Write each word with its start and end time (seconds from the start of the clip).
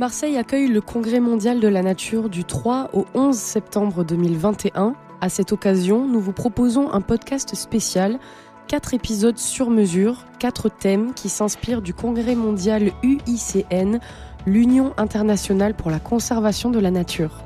Marseille 0.00 0.38
accueille 0.38 0.68
le 0.68 0.80
Congrès 0.80 1.20
mondial 1.20 1.60
de 1.60 1.68
la 1.68 1.82
nature 1.82 2.30
du 2.30 2.44
3 2.44 2.88
au 2.94 3.04
11 3.12 3.36
septembre 3.36 4.02
2021. 4.02 4.94
À 5.20 5.28
cette 5.28 5.52
occasion, 5.52 6.08
nous 6.08 6.20
vous 6.20 6.32
proposons 6.32 6.90
un 6.90 7.02
podcast 7.02 7.54
spécial, 7.54 8.18
quatre 8.66 8.94
épisodes 8.94 9.36
sur 9.36 9.68
mesure, 9.68 10.24
quatre 10.38 10.70
thèmes 10.70 11.12
qui 11.12 11.28
s'inspirent 11.28 11.82
du 11.82 11.92
Congrès 11.92 12.34
mondial 12.34 12.92
UICN, 13.02 14.00
l'Union 14.46 14.94
internationale 14.96 15.74
pour 15.74 15.90
la 15.90 16.00
conservation 16.00 16.70
de 16.70 16.78
la 16.78 16.90
nature. 16.90 17.42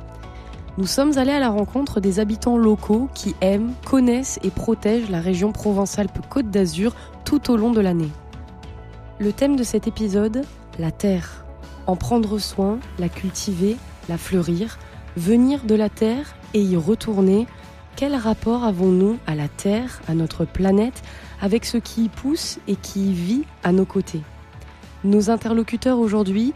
Nous 0.77 0.87
sommes 0.87 1.18
allés 1.18 1.32
à 1.32 1.39
la 1.39 1.51
rencontre 1.51 2.01
des 2.01 2.18
habitants 2.18 2.57
locaux 2.57 3.09
qui 3.14 3.35
aiment, 3.41 3.73
connaissent 3.85 4.39
et 4.43 4.51
protègent 4.51 5.11
la 5.11 5.21
région 5.21 5.53
Provence-Alpes-Côte 5.53 6.51
d'Azur 6.51 6.95
tout 7.25 7.51
au 7.51 7.57
long 7.57 7.71
de 7.71 7.81
l'année. 7.81 8.11
Le 9.18 9.32
thème 9.32 9.57
de 9.57 9.63
cet 9.63 9.87
épisode, 9.87 10.45
la 10.79 10.91
terre. 10.91 11.45
En 11.87 11.96
prendre 11.96 12.39
soin, 12.39 12.79
la 12.99 13.09
cultiver, 13.09 13.76
la 14.09 14.18
fleurir, 14.18 14.79
venir 15.17 15.61
de 15.65 15.75
la 15.75 15.89
terre 15.89 16.35
et 16.54 16.63
y 16.63 16.76
retourner, 16.76 17.46
quel 17.95 18.17
rapport 18.17 18.65
avons-nous 18.65 19.18
à 19.26 19.37
la 19.37 19.46
terre, 19.46 20.01
à 20.09 20.15
notre 20.15 20.45
planète, 20.45 21.03
avec 21.40 21.65
ce 21.65 21.76
qui 21.76 22.04
y 22.04 22.09
pousse 22.09 22.59
et 22.67 22.75
qui 22.75 23.11
y 23.11 23.13
vit 23.13 23.45
à 23.63 23.71
nos 23.71 23.85
côtés? 23.85 24.23
Nos 25.04 25.31
interlocuteurs 25.31 25.99
aujourd'hui, 25.99 26.54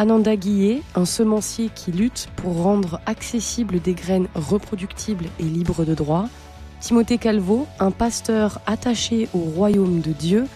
Ananda 0.00 0.36
Guillet, 0.36 0.82
un 0.94 1.04
semencier 1.04 1.70
qui 1.74 1.90
lutte 1.90 2.28
pour 2.36 2.62
rendre 2.62 3.00
accessibles 3.04 3.80
des 3.80 3.94
graines 3.94 4.28
reproductibles 4.36 5.26
et 5.40 5.42
libres 5.42 5.84
de 5.84 5.92
droit, 5.92 6.28
Timothée 6.78 7.18
Calvo, 7.18 7.66
un 7.80 7.90
pasteur 7.90 8.60
attaché 8.64 9.28
au 9.34 9.38
royaume 9.38 10.00
de 10.00 10.12
Dieu, 10.12 10.46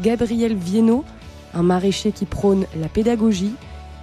Gabriel 0.00 0.54
Viennot, 0.54 1.04
un 1.54 1.64
maraîcher 1.64 2.12
qui 2.12 2.24
prône 2.24 2.66
la 2.76 2.88
pédagogie, 2.88 3.54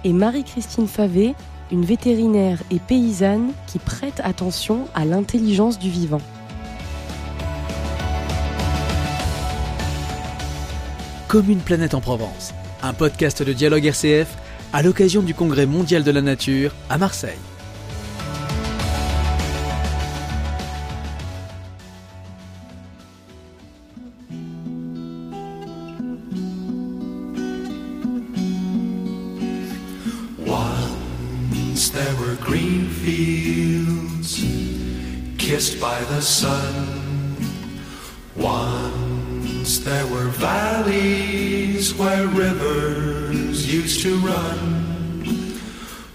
et 0.04 0.12
Marie-Christine 0.12 0.86
Favé, 0.86 1.34
une 1.70 1.86
vétérinaire 1.86 2.58
et 2.70 2.78
paysanne 2.78 3.52
qui 3.66 3.78
prête 3.78 4.20
attention 4.22 4.88
à 4.94 5.06
l'intelligence 5.06 5.78
du 5.78 5.88
vivant. 5.88 6.20
Comme 11.28 11.48
une 11.48 11.60
planète 11.60 11.94
en 11.94 12.02
Provence, 12.02 12.52
un 12.82 12.92
podcast 12.92 13.42
de 13.42 13.54
dialogue 13.54 13.86
RCF 13.86 14.36
à 14.72 14.82
l'occasion 14.82 15.22
du 15.22 15.34
Congrès 15.34 15.66
mondial 15.66 16.02
de 16.02 16.10
la 16.10 16.22
nature 16.22 16.72
à 16.88 16.98
Marseille. 16.98 17.38
by 35.82 36.04
the 36.04 36.20
sun. 36.20 37.36
Once 38.36 39.80
there 39.80 40.06
were 40.06 40.28
valleys 40.28 41.92
where 41.94 42.28
rivers 42.28 43.21
used 43.72 44.02
to 44.02 44.14
run. 44.18 45.58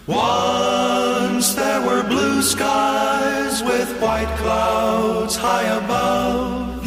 Once 0.06 1.56
there 1.56 1.82
were 1.82 2.04
blue 2.04 2.44
skies 2.44 3.64
with 3.64 4.00
white 4.00 4.32
clouds 4.38 5.36
high 5.36 5.64
above. 5.64 6.86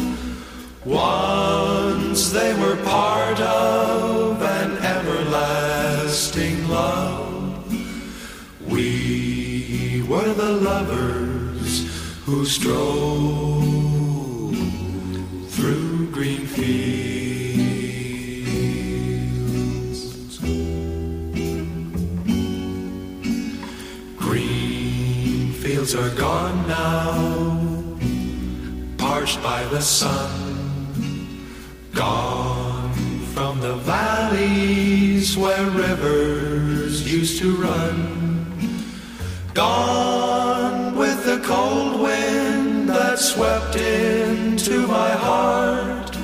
Once 0.85 2.31
they 2.31 2.53
were 2.53 2.77
part 2.85 3.37
of 3.41 4.41
an 4.41 4.77
everlasting 4.77 6.65
love. 6.69 7.67
We 8.65 10.03
were 10.07 10.33
the 10.33 10.53
lovers 10.53 11.71
who 12.25 12.45
stroll 12.45 13.50
fields 25.85 25.95
are 25.95 26.15
gone 26.15 26.67
now, 26.67 27.97
parched 28.97 29.41
by 29.41 29.63
the 29.65 29.81
sun, 29.81 30.29
gone 31.93 32.93
from 33.33 33.59
the 33.59 33.75
valleys 33.77 35.35
where 35.35 35.65
rivers 35.71 37.11
used 37.11 37.41
to 37.41 37.55
run. 37.55 38.17
Gone 39.55 40.95
with 40.95 41.25
the 41.25 41.39
cold 41.39 41.99
wind 41.99 42.87
that 42.89 43.17
swept 43.17 43.75
into 43.75 44.85
my 44.87 45.11
heart. 45.11 46.15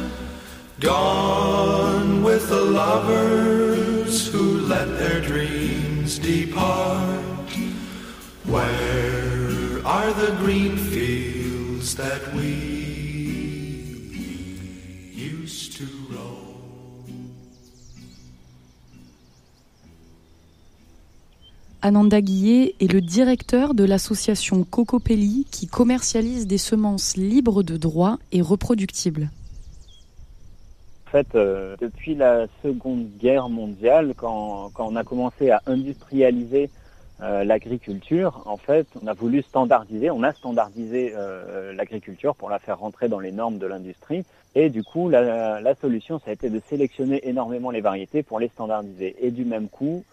Gone 0.79 2.23
with 2.23 2.47
the 2.49 2.61
lovers 2.61 3.66
the 10.17 10.31
green 10.43 10.75
fields 10.75 11.95
that 11.95 12.33
we 12.35 12.77
Ananda 21.87 22.19
Guillet 22.19 22.75
est 22.81 22.91
le 22.91 22.99
directeur 22.99 23.73
de 23.73 23.85
l'association 23.85 24.63
Cocopelli 24.63 25.45
qui 25.49 25.67
commercialise 25.67 26.47
des 26.47 26.57
semences 26.57 27.15
libres 27.15 27.63
de 27.63 27.77
droit 27.77 28.17
et 28.31 28.41
reproductibles. 28.41 29.29
En 31.07 31.11
fait, 31.11 31.27
euh, 31.35 31.77
depuis 31.79 32.15
la 32.15 32.47
Seconde 32.61 33.07
Guerre 33.19 33.47
mondiale, 33.47 34.13
quand, 34.17 34.71
on 34.77 34.95
a 34.97 35.03
commencé 35.05 35.49
à 35.51 35.61
industrialiser 35.65 36.69
euh, 37.21 37.43
l'agriculture, 37.43 38.43
en 38.45 38.57
fait, 38.57 38.87
on 39.01 39.07
a 39.07 39.13
voulu 39.13 39.41
standardiser, 39.41 40.11
on 40.11 40.21
a 40.21 40.33
standardisé 40.33 41.13
euh, 41.15 41.73
l'agriculture 41.73 42.35
pour 42.35 42.49
la 42.49 42.59
faire 42.59 42.77
rentrer 42.79 43.09
dans 43.09 43.19
les 43.19 43.31
normes 43.31 43.57
de 43.57 43.65
l'industrie. 43.65 44.23
Et 44.53 44.69
du 44.69 44.83
coup, 44.83 45.09
la, 45.09 45.75
solution, 45.75 46.19
ça 46.19 46.29
a 46.29 46.33
été 46.33 46.49
de 46.49 46.59
sélectionner 46.69 47.27
énormément 47.27 47.71
les 47.71 47.81
variétés 47.81 48.23
pour 48.23 48.39
les 48.39 48.49
standardiser. 48.49 49.15
Et 49.19 49.31
du 49.31 49.45
même 49.45 49.67
coup, 49.67 50.03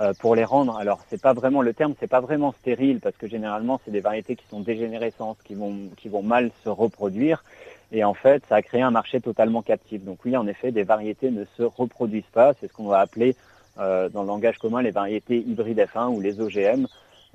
euh, 0.00 0.12
pour 0.18 0.34
les 0.34 0.44
rendre. 0.44 0.76
Alors 0.76 1.00
c'est 1.08 1.20
pas 1.20 1.32
vraiment 1.32 1.62
le 1.62 1.72
terme, 1.72 1.94
c'est 2.00 2.10
pas 2.10 2.20
vraiment 2.20 2.50
stérile 2.50 2.98
parce 2.98 3.16
que 3.16 3.28
généralement 3.28 3.80
c'est 3.84 3.92
des 3.92 4.00
variétés 4.00 4.34
qui 4.34 4.44
sont 4.48 4.58
dégénérescentes, 4.58 5.38
qui 5.44 5.54
vont 5.54 5.76
qui 5.96 6.08
vont 6.08 6.22
mal 6.22 6.50
se 6.64 6.68
reproduire. 6.68 7.44
Et 7.92 8.02
en 8.02 8.14
fait, 8.14 8.42
ça 8.48 8.56
a 8.56 8.62
créé 8.62 8.82
un 8.82 8.90
marché 8.90 9.20
totalement 9.20 9.62
captif. 9.62 10.02
Donc 10.02 10.18
oui, 10.24 10.36
en 10.36 10.48
effet, 10.48 10.72
des 10.72 10.82
variétés 10.82 11.30
ne 11.30 11.44
se 11.56 11.62
reproduisent 11.62 12.24
pas. 12.32 12.54
C'est 12.58 12.66
ce 12.66 12.72
qu'on 12.72 12.88
va 12.88 12.98
appeler 12.98 13.36
euh, 13.78 14.08
dans 14.08 14.22
le 14.22 14.28
langage 14.28 14.58
commun 14.58 14.82
les 14.82 14.90
variétés 14.90 15.38
hybrides 15.38 15.78
F1 15.78 16.14
ou 16.14 16.20
les 16.20 16.40
OGM. 16.40 16.86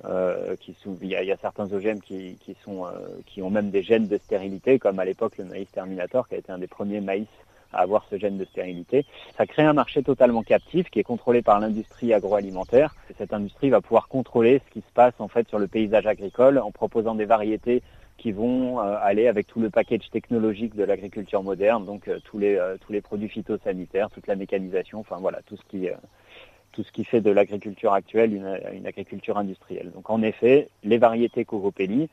Euh, 0.06 0.56
il, 1.02 1.08
y 1.08 1.14
a, 1.14 1.36
certains 1.36 1.70
OGM 1.70 1.98
qui, 2.00 2.38
euh, 2.68 2.82
qui 3.26 3.42
ont 3.42 3.50
même 3.50 3.70
des 3.70 3.82
gènes 3.82 4.08
de 4.08 4.16
stérilité, 4.16 4.78
comme 4.78 4.98
à 4.98 5.04
l'époque 5.04 5.36
le 5.36 5.44
maïs 5.44 5.68
Terminator, 5.70 6.26
qui 6.26 6.36
a 6.36 6.38
été 6.38 6.50
un 6.50 6.58
des 6.58 6.66
premiers 6.66 7.00
maïs 7.00 7.28
à 7.72 7.82
avoir 7.82 8.04
ce 8.10 8.18
gène 8.18 8.38
de 8.38 8.44
stérilité. 8.44 9.04
Ça 9.36 9.46
crée 9.46 9.62
un 9.62 9.74
marché 9.74 10.02
totalement 10.02 10.42
captif 10.42 10.88
qui 10.90 10.98
est 10.98 11.04
contrôlé 11.04 11.42
par 11.42 11.60
l'industrie 11.60 12.12
agroalimentaire. 12.14 12.94
cette 13.16 13.32
industrie 13.32 13.70
va 13.70 13.80
pouvoir 13.80 14.08
contrôler 14.08 14.60
ce 14.66 14.72
qui 14.72 14.80
se 14.80 14.92
passe 14.92 15.14
en 15.18 15.28
fait 15.28 15.46
sur 15.48 15.58
le 15.58 15.68
paysage 15.68 16.06
agricole 16.06 16.58
en 16.58 16.70
proposant 16.70 17.14
des 17.14 17.26
variétés 17.26 17.82
qui 18.20 18.32
vont 18.32 18.80
euh, 18.80 18.96
aller 19.00 19.28
avec 19.28 19.46
tout 19.46 19.60
le 19.60 19.70
package 19.70 20.10
technologique 20.10 20.76
de 20.76 20.84
l'agriculture 20.84 21.42
moderne, 21.42 21.86
donc 21.86 22.06
euh, 22.06 22.20
tous 22.22 22.38
les 22.38 22.56
euh, 22.56 22.76
tous 22.78 22.92
les 22.92 23.00
produits 23.00 23.30
phytosanitaires, 23.30 24.10
toute 24.10 24.26
la 24.26 24.36
mécanisation, 24.36 25.00
enfin 25.00 25.16
voilà 25.18 25.40
tout 25.46 25.56
ce 25.56 26.92
qui 26.92 27.04
fait 27.04 27.22
de 27.22 27.30
l'agriculture 27.30 27.94
actuelle 27.94 28.34
une, 28.34 28.86
agriculture 28.86 29.38
industrielle. 29.38 29.90
Donc 29.92 30.10
en 30.10 30.20
effet, 30.22 30.68
les 30.84 30.98
variétés 30.98 31.46
Cocopelli 31.46 32.10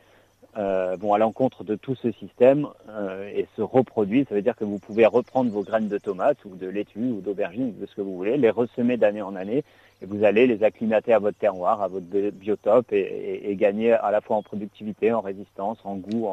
euh, 0.58 0.96
vont 1.00 1.14
à 1.14 1.20
l'encontre 1.20 1.64
de 1.64 1.76
tout 1.76 1.94
ce 1.96 2.12
système 2.14 2.68
euh, 2.90 3.30
et 3.30 3.48
se 3.56 3.62
reproduisent. 3.62 4.26
Ça 4.28 4.36
veut 4.36 4.42
dire 4.42 4.56
que 4.56 4.64
vous 4.64 4.80
pouvez 4.80 5.06
reprendre 5.06 5.52
vos 5.52 5.62
graines 5.62 5.88
de 5.88 5.98
tomates 6.00 6.44
ou 6.46 6.56
de 6.56 6.68
laitue 6.68 7.12
ou 7.12 7.22
d'aubergine, 7.22 7.78
de 7.78 7.86
ce 7.86 7.96
que 7.96 8.02
vous 8.02 8.16
voulez, 8.16 8.38
les 8.38 8.50
ressemer 8.50 8.98
d'année 8.98 9.22
en 9.22 9.36
année 9.36 9.64
et 10.02 10.06
vous 10.06 10.24
allez 10.24 10.48
les 10.48 10.64
acclimater 10.64 11.14
à 11.14 11.20
votre 11.20 11.38
terroir, 11.38 11.82
à 11.82 11.88
votre 11.88 12.06
biotope 12.06 12.92
et, 12.92 13.56
gagner 13.56 13.92
à 13.92 14.10
la 14.12 14.22
fois 14.22 14.38
en 14.38 14.44
productivité, 14.44 15.12
en 15.12 15.22
résistance, 15.22 15.78
en 15.84 15.96
goût, 15.96 16.28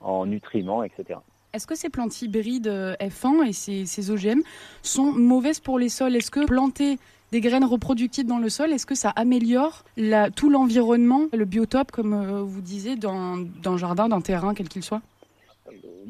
en, 0.00 0.26
nutriments, 0.26 0.82
etc. 0.82 1.18
Est-ce 1.52 1.66
que 1.66 1.76
ces 1.76 1.88
plantes 1.88 2.20
hybrides 2.20 2.68
F1 3.00 3.46
et 3.46 3.52
ces, 3.52 3.86
ces 3.86 4.10
OGM 4.10 4.40
sont 4.82 5.12
mauvaises 5.12 5.60
pour 5.60 5.78
les 5.78 5.88
sols? 5.88 6.16
Est-ce 6.16 6.30
que 6.30 6.44
planter 6.46 6.98
des 7.34 7.40
graines 7.40 7.64
reproductibles 7.64 8.28
dans 8.28 8.38
le 8.38 8.48
sol, 8.48 8.72
est-ce 8.72 8.86
que 8.86 8.94
ça 8.94 9.10
améliore 9.10 9.82
tout 10.36 10.50
l'environnement, 10.50 11.22
le 11.32 11.44
biotope, 11.44 11.90
comme 11.90 12.14
vous 12.42 12.60
disiez, 12.60 12.94
dans, 12.94 13.38
dans 13.60 13.72
un 13.72 13.76
jardin, 13.76 14.08
d'un 14.08 14.20
terrain, 14.20 14.54
quel 14.54 14.68
qu'il 14.68 14.84
soit? 14.84 15.02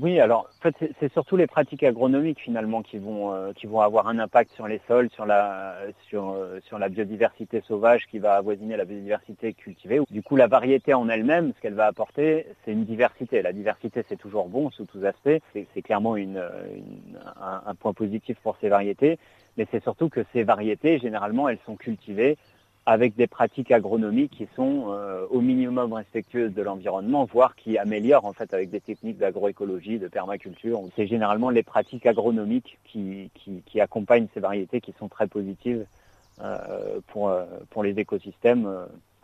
Oui, 0.01 0.19
alors 0.21 0.49
en 0.59 0.63
fait, 0.63 0.95
c'est 0.99 1.13
surtout 1.13 1.37
les 1.37 1.47
pratiques 1.47 1.83
agronomiques 1.83 2.41
finalement 2.41 2.83
qui 2.83 2.99
vont 2.99 3.33
euh, 3.33 3.53
qui 3.53 3.67
vont 3.67 3.81
avoir 3.81 4.09
un 4.09 4.19
impact 4.19 4.53
sur 4.53 4.67
les 4.67 4.81
sols, 4.89 5.11
sur 5.11 5.27
la 5.27 5.77
sur 6.09 6.31
euh, 6.31 6.59
sur 6.67 6.79
la 6.79 6.89
biodiversité 6.89 7.63
sauvage 7.67 8.07
qui 8.11 8.19
va 8.19 8.35
avoisiner 8.35 8.77
la 8.77 8.85
biodiversité 8.85 9.53
cultivée. 9.53 10.01
Du 10.11 10.23
coup, 10.23 10.37
la 10.37 10.47
variété 10.47 10.95
en 10.95 11.09
elle-même, 11.09 11.53
ce 11.57 11.61
qu'elle 11.61 11.75
va 11.75 11.87
apporter, 11.87 12.47
c'est 12.65 12.73
une 12.73 12.85
diversité. 12.85 13.43
La 13.43 13.53
diversité, 13.53 14.05
c'est 14.09 14.17
toujours 14.17 14.49
bon 14.49 14.71
sous 14.71 14.85
tous 14.85 15.05
aspects. 15.05 15.43
C'est 15.53 15.83
clairement 15.83 16.15
un 16.17 17.75
point 17.75 17.93
positif 17.93 18.37
pour 18.43 18.57
ces 18.61 18.69
variétés, 18.69 19.19
mais 19.57 19.67
c'est 19.71 19.83
surtout 19.83 20.09
que 20.09 20.25
ces 20.33 20.43
variétés, 20.43 20.99
généralement, 20.99 21.49
elles 21.49 21.59
sont 21.67 21.77
cultivées 21.77 22.37
avec 22.87 23.17
des 23.17 23.27
pratiques 23.27 23.71
agronomiques 23.71 24.33
qui 24.33 24.47
sont 24.57 24.87
euh, 24.89 25.27
au 25.31 25.41
minimum 25.41 25.93
respectueuses 25.95 26.53
de 26.53 26.63
l'environnement, 26.63 27.25
voire 27.25 27.57
qui 27.57 27.79
améliorent 27.79 28.27
en 28.27 28.35
fait 28.35 28.53
avec 28.53 28.71
des 28.71 28.81
techniques 28.81 29.17
d'agroécologie, 29.17 29.99
de 29.99 30.09
permaculture. 30.09 30.83
C'est 30.95 31.07
généralement 31.07 31.49
les 31.49 31.63
pratiques 31.63 32.05
agronomiques 32.05 32.79
qui, 32.85 33.31
accompagnent 33.81 34.29
ces 34.35 34.41
variétés 34.41 34.81
qui 34.81 34.95
sont 34.99 35.09
très 35.09 35.27
positives 35.27 35.87
euh, 36.43 37.01
pour, 37.09 37.29
euh, 37.29 37.45
pour 37.71 37.83
les 37.83 37.99
écosystèmes, 37.99 38.69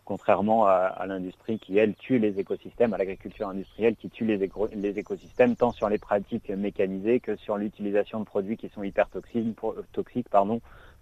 contrairement 0.05 0.65
à, 0.65 1.05
l'industrie 1.07 1.59
qui, 1.59 1.77
elle, 1.77 1.93
tue 1.93 2.17
les 2.17 2.39
écosystèmes, 2.39 2.93
à 2.93 2.97
l'agriculture 2.97 3.47
industrielle 3.47 3.95
qui 3.95 4.09
tue 4.09 4.25
les, 4.25 4.99
écosystèmes 4.99 5.55
tant 5.55 5.71
sur 5.71 5.87
les 5.87 5.99
pratiques 5.99 6.49
mécanisées 6.49 7.19
que 7.19 7.35
sur 7.35 7.57
l'utilisation 7.57 8.19
de 8.19 8.25
produits 8.25 8.57
qui 8.57 8.69
sont 8.69 8.83
hyper 8.83 9.07
toxiques, 9.09 9.55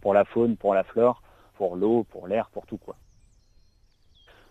pour 0.01 0.13
la 0.13 0.25
faune, 0.25 0.57
pour 0.57 0.73
la 0.73 0.83
flore 0.83 1.21
pour 1.59 1.75
l'eau, 1.75 2.05
pour 2.09 2.25
l'air, 2.25 2.49
pour 2.53 2.65
tout 2.65 2.77
quoi. 2.77 2.95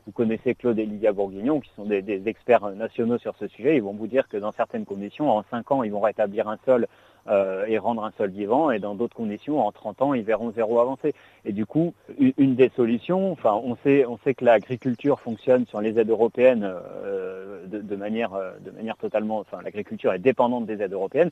Vous 0.05 0.13
connaissez 0.13 0.55
Claude 0.55 0.79
et 0.79 0.85
Lydia 0.85 1.11
Bourguignon, 1.13 1.59
qui 1.61 1.71
sont 1.75 1.87
des, 1.87 2.29
experts 2.29 2.69
nationaux 2.73 3.17
sur 3.17 3.35
ce 3.37 3.49
sujet. 3.49 3.77
Ils 3.77 3.83
vont 3.83 3.95
vous 3.95 4.07
dire 4.07 4.29
que 4.29 4.37
dans 4.37 4.53
certaines 4.53 4.85
conditions, 4.85 5.31
en 5.31 5.43
5 5.51 5.73
ans, 5.73 5.83
ils 5.83 5.91
vont 5.91 6.03
rétablir 6.03 6.49
un 6.49 6.59
sol 6.67 6.87
euh, 7.29 7.67
et 7.67 7.77
rendre 7.77 8.05
un 8.05 8.13
sol 8.17 8.31
vivant, 8.31 8.71
et 8.71 8.79
dans 8.79 8.95
d'autres 8.95 9.17
conditions, 9.17 9.67
en 9.67 9.71
30 9.71 10.03
ans, 10.03 10.15
ils 10.15 10.23
verront 10.23 10.51
zéro 10.53 10.81
avancé. 10.81 11.15
Et 11.45 11.53
du 11.53 11.67
coup, 11.67 11.93
une, 12.19 12.55
des 12.55 12.71
solutions, 12.75 13.33
enfin, 13.33 13.61
on 13.63 13.77
sait, 13.85 14.07
on 14.07 14.19
sait 14.25 14.33
que 14.33 14.45
l'agriculture 14.45 15.21
fonctionne 15.21 15.67
sur 15.67 15.81
les 15.81 15.99
aides 15.99 16.09
européennes 16.09 16.67
euh, 17.05 17.67
de, 17.67 17.97
manière, 17.97 18.33
euh, 18.33 18.53
de 18.65 18.71
manière 18.71 18.97
totalement, 18.97 19.41
enfin, 19.41 19.59
l'agriculture 19.63 20.13
est 20.15 20.19
dépendante 20.19 20.65
des 20.65 20.81
aides 20.81 20.93
européennes. 20.93 21.31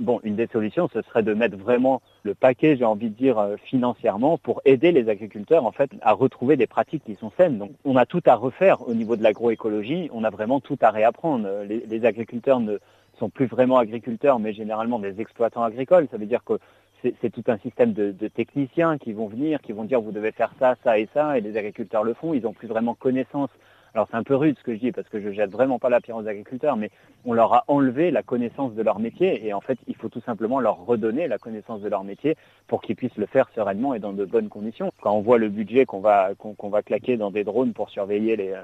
Bon, 0.00 0.18
une 0.24 0.34
des 0.34 0.48
solutions, 0.48 0.88
ce 0.92 1.02
serait 1.02 1.22
de 1.22 1.34
mettre 1.34 1.56
vraiment 1.56 2.02
le 2.22 2.34
paquet, 2.34 2.76
j'ai 2.76 2.86
envie 2.86 3.10
de 3.10 3.14
dire, 3.14 3.50
financièrement 3.64 4.38
pour 4.38 4.62
aider 4.64 4.92
les 4.92 5.08
agriculteurs, 5.08 5.64
en 5.64 5.72
fait, 5.72 5.90
à 6.00 6.12
retrouver 6.12 6.56
des 6.56 6.66
pratiques 6.66 7.04
qui 7.04 7.14
sont 7.14 7.30
saines. 7.36 7.58
Donc, 7.58 7.70
on 7.84 7.96
a 7.96 8.06
tout 8.06 8.22
à 8.26 8.34
refaire 8.34 8.88
au 8.88 8.94
niveau 8.94 9.14
de 9.14 9.22
l'agroécologie. 9.22 10.08
On 10.12 10.24
a 10.24 10.30
vraiment 10.30 10.58
tout 10.58 10.78
à 10.80 10.90
réapprendre. 10.90 11.46
Les, 11.68 11.84
les 11.86 12.04
agriculteurs 12.06 12.60
ne 12.60 12.78
sont 13.20 13.30
plus 13.30 13.46
vraiment 13.46 13.78
agriculteurs, 13.78 14.40
mais 14.40 14.52
généralement 14.52 14.98
des 14.98 15.20
exploitants 15.20 15.62
agricoles. 15.62 16.08
Ça 16.10 16.16
veut 16.16 16.26
dire 16.26 16.42
que 16.42 16.58
c'est 17.02 17.30
tout 17.30 17.44
un 17.46 17.56
système 17.58 17.92
de, 17.92 18.28
techniciens 18.28 18.98
qui 18.98 19.12
vont 19.12 19.28
venir, 19.28 19.62
qui 19.62 19.72
vont 19.72 19.84
dire 19.84 20.00
vous 20.00 20.12
devez 20.12 20.32
faire 20.32 20.52
ça, 20.58 20.74
ça 20.84 20.98
et 20.98 21.08
ça, 21.14 21.38
et 21.38 21.40
les 21.40 21.56
agriculteurs 21.56 22.04
le 22.04 22.14
font. 22.14 22.34
Ils 22.34 22.42
n'ont 22.42 22.52
plus 22.52 22.68
vraiment 22.68 22.94
connaissance 22.94 23.50
alors 23.94 24.06
c'est 24.10 24.16
un 24.16 24.22
peu 24.22 24.36
rude 24.36 24.56
ce 24.56 24.62
que 24.62 24.74
je 24.74 24.78
dis 24.78 24.92
parce 24.92 25.08
que 25.08 25.20
je 25.20 25.32
jette 25.32 25.50
vraiment 25.50 25.78
pas 25.78 25.88
la 25.88 26.00
pierre 26.00 26.16
aux 26.16 26.26
agriculteurs, 26.26 26.76
mais 26.76 26.90
on 27.24 27.32
leur 27.32 27.52
a 27.54 27.64
enlevé 27.66 28.10
la 28.10 28.22
connaissance 28.22 28.74
de 28.74 28.82
leur 28.82 29.00
métier 29.00 29.44
et 29.44 29.52
en 29.52 29.60
fait 29.60 29.78
il 29.88 29.96
faut 29.96 30.08
tout 30.08 30.20
simplement 30.20 30.60
leur 30.60 30.86
redonner 30.86 31.26
la 31.26 31.38
connaissance 31.38 31.80
de 31.80 31.88
leur 31.88 32.04
métier 32.04 32.36
pour 32.68 32.82
qu'ils 32.82 32.96
puissent 32.96 33.16
le 33.16 33.26
faire 33.26 33.48
sereinement 33.54 33.94
et 33.94 33.98
dans 33.98 34.12
de 34.12 34.24
bonnes 34.24 34.48
conditions. 34.48 34.92
Quand 35.00 35.12
on 35.12 35.22
voit 35.22 35.38
le 35.38 35.48
budget 35.48 35.86
qu'on 35.86 36.00
va 36.00 36.30
qu'on 36.36 36.68
va 36.68 36.82
claquer 36.82 37.16
dans 37.16 37.32
des 37.32 37.42
drones 37.42 37.72
pour 37.72 37.90
surveiller 37.90 38.36
les 38.36 38.52
euh, 38.52 38.62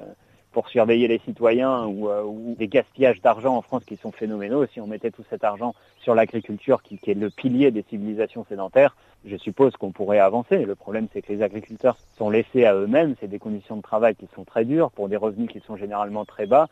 pour 0.56 0.70
surveiller 0.70 1.06
les 1.06 1.19
citoyens 1.19 1.85
ou, 1.85 2.08
euh, 2.08 2.55
des 2.56 2.67
gaspillages 2.67 3.20
d'argent 3.20 3.58
en 3.58 3.61
France 3.61 3.85
qui 3.85 3.99
sont 3.99 4.11
phénoménaux. 4.11 4.64
Si 4.73 4.81
on 4.81 4.87
mettait 4.87 5.11
tout 5.11 5.23
cet 5.29 5.44
argent 5.44 5.75
sur 6.00 6.14
l'agriculture, 6.14 6.82
qui, 6.82 6.99
est 7.06 7.12
le 7.12 7.29
pilier 7.29 7.70
des 7.70 7.85
civilisations 7.91 8.47
sédentaires, 8.49 8.97
je 9.26 9.37
suppose 9.37 9.76
qu'on 9.76 9.93
pourrait 9.93 10.19
avancer. 10.19 10.64
Le 10.64 10.75
problème, 10.75 11.08
c'est 11.12 11.20
que 11.20 11.31
les 11.31 11.43
agriculteurs 11.43 11.99
sont 12.17 12.31
laissés 12.31 12.64
à 12.64 12.75
eux-mêmes. 12.75 13.17
C'est 13.20 13.29
des 13.29 13.38
conditions 13.38 13.76
de 13.76 13.82
travail 13.82 14.14
qui 14.14 14.29
sont 14.35 14.44
très 14.44 14.64
dures 14.64 14.91
pour 14.93 15.11
des 15.11 15.19
revenus 15.19 15.50
qui 15.50 15.61
sont 15.61 15.76
généralement 15.76 16.25
très 16.25 16.47
bas. 16.47 16.69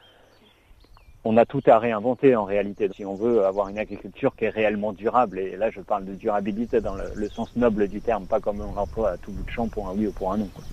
On 1.24 1.36
a 1.36 1.44
tout 1.44 1.62
à 1.66 1.78
réinventer 1.78 2.36
en 2.36 2.44
réalité 2.46 2.88
si 2.96 3.04
on 3.04 3.16
veut 3.16 3.44
avoir 3.44 3.68
une 3.68 3.76
agriculture 3.76 4.34
qui 4.34 4.46
est 4.46 4.48
réellement 4.48 4.94
durable. 4.94 5.38
Et 5.38 5.58
là, 5.58 5.68
je 5.68 5.82
parle 5.82 6.06
de 6.06 6.14
durabilité 6.14 6.80
dans 6.80 6.94
le, 6.94 7.12
le 7.14 7.28
sens 7.28 7.54
noble 7.54 7.88
du 7.88 8.00
terme, 8.00 8.26
pas 8.26 8.40
comme 8.40 8.62
on 8.62 8.72
l'emploie 8.72 9.10
à 9.10 9.18
tout 9.18 9.30
bout 9.30 9.44
de 9.44 9.50
champ 9.50 9.68
pour 9.68 9.90
un 9.90 9.92
oui 9.92 10.06
ou 10.06 10.12
pour 10.12 10.32
un 10.32 10.38
non. 10.38 10.48
Quoi. 10.54 10.64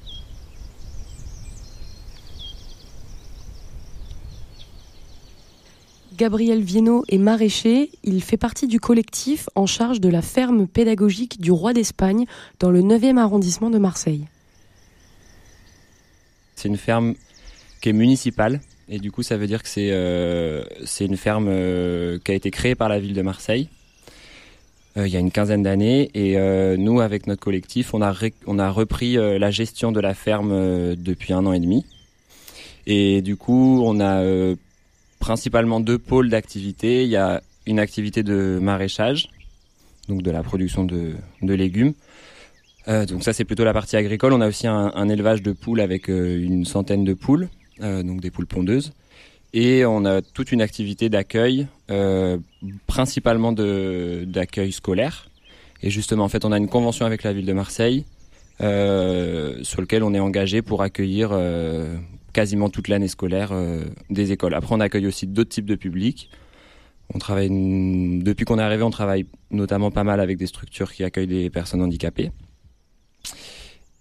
Gabriel 6.18 6.62
Viennot 6.62 7.04
est 7.08 7.18
maraîcher. 7.18 7.90
Il 8.04 8.22
fait 8.22 8.38
partie 8.38 8.68
du 8.68 8.80
collectif 8.80 9.50
en 9.56 9.66
charge 9.66 10.02
de 10.02 10.10
la 10.10 10.22
ferme 10.22 10.68
pédagogique 10.68 11.40
du 11.40 11.52
roi 11.52 11.74
d'Espagne 11.74 12.26
dans 12.60 12.70
le 12.70 12.82
9e 12.82 13.18
arrondissement 13.18 13.70
de 13.70 13.78
Marseille. 13.78 14.26
C'est 16.56 16.68
une 16.68 16.78
ferme 16.78 17.16
qui 17.82 17.90
est 17.90 17.94
municipale 17.94 18.62
et 18.88 19.00
du 19.00 19.12
coup 19.12 19.24
ça 19.24 19.38
veut 19.38 19.48
dire 19.48 19.64
que 19.64 19.70
c'est 19.70 19.90
euh, 19.92 20.64
une 21.00 21.18
ferme 21.18 21.48
euh, 21.50 22.20
qui 22.24 22.32
a 22.32 22.36
été 22.36 22.52
créée 22.52 22.76
par 22.76 22.90
la 22.90 23.00
ville 23.00 23.14
de 23.14 23.22
Marseille 23.22 23.70
euh, 24.98 25.08
il 25.08 25.14
y 25.14 25.18
a 25.18 25.20
une 25.20 25.32
quinzaine 25.32 25.64
d'années 25.64 26.12
et 26.14 26.38
nous 26.78 27.00
avec 27.00 27.26
notre 27.26 27.42
collectif 27.42 27.94
on 27.94 28.02
a, 28.02 28.14
on 28.46 28.60
a 28.60 28.70
repris 28.70 29.14
la 29.14 29.50
gestion 29.50 29.92
de 29.92 30.00
la 30.00 30.14
ferme 30.14 30.96
depuis 30.96 31.34
un 31.34 31.46
an 31.48 31.54
et 31.54 31.60
demi 31.60 31.86
et 32.86 33.22
du 33.22 33.38
coup 33.38 33.82
on 33.84 34.00
a 34.00 34.22
principalement 35.22 35.80
deux 35.80 35.98
pôles 35.98 36.30
d'activité. 36.30 37.04
Il 37.04 37.10
y 37.10 37.16
a 37.16 37.42
une 37.66 37.80
activité 37.80 38.24
de 38.24 38.60
maraîchage, 38.62 39.30
donc 40.10 40.22
de 40.24 40.32
la 40.32 40.44
production 40.44 40.84
de, 40.84 41.16
légumes. 41.42 41.94
Euh, 42.88 43.06
donc 43.06 43.24
ça 43.24 43.32
c'est 43.32 43.46
plutôt 43.46 43.64
la 43.64 43.72
partie 43.72 43.96
agricole. 43.96 44.34
On 44.34 44.42
a 44.42 44.48
aussi 44.48 44.68
un, 44.68 45.08
élevage 45.08 45.42
de 45.42 45.54
poules 45.54 45.80
avec 45.80 46.10
euh, 46.10 46.42
une 46.42 46.66
centaine 46.66 47.06
de 47.06 47.14
poules, 47.14 47.48
euh, 47.82 48.04
donc 48.04 48.20
des 48.20 48.32
poules 48.32 48.48
pondeuses. 48.48 48.92
Et 49.54 49.86
on 49.86 50.06
a 50.06 50.22
toute 50.22 50.52
une 50.52 50.62
activité 50.62 51.10
d'accueil, 51.10 51.68
principalement 52.88 53.52
d'accueil 53.52 54.72
scolaire. 54.72 55.30
Et 55.84 55.90
justement, 55.90 56.24
en 56.24 56.30
fait, 56.30 56.46
on 56.46 56.54
a 56.54 56.58
une 56.58 56.70
convention 56.70 57.06
avec 57.06 57.24
la 57.24 57.34
ville 57.34 57.46
de 57.46 57.52
Marseille 57.52 58.06
sur 58.60 59.82
lequel 59.82 60.04
on 60.04 60.14
est 60.14 60.22
engagé 60.22 60.62
pour 60.62 60.84
accueillir 60.84 61.32
quasiment 62.32 62.70
toute 62.70 62.88
l'année 62.88 63.08
scolaire 63.08 63.50
euh, 63.52 63.84
des 64.10 64.32
écoles. 64.32 64.54
Après, 64.54 64.74
on 64.74 64.80
accueille 64.80 65.08
aussi 65.08 65.28
d'autres 65.28 65.50
types 65.50 65.66
de 65.66 65.76
publics. 65.76 66.30
On 67.14 67.20
travaille 67.20 67.50
depuis 67.50 68.46
qu'on 68.46 68.58
est 68.58 68.64
arrivé, 68.64 68.84
on 68.84 68.90
travaille 68.90 69.26
notamment 69.50 69.92
pas 69.92 70.04
mal 70.04 70.20
avec 70.20 70.38
des 70.38 70.48
structures 70.48 70.94
qui 70.94 71.04
accueillent 71.04 71.28
des 71.28 71.50
personnes 71.50 71.82
handicapées. 71.82 72.32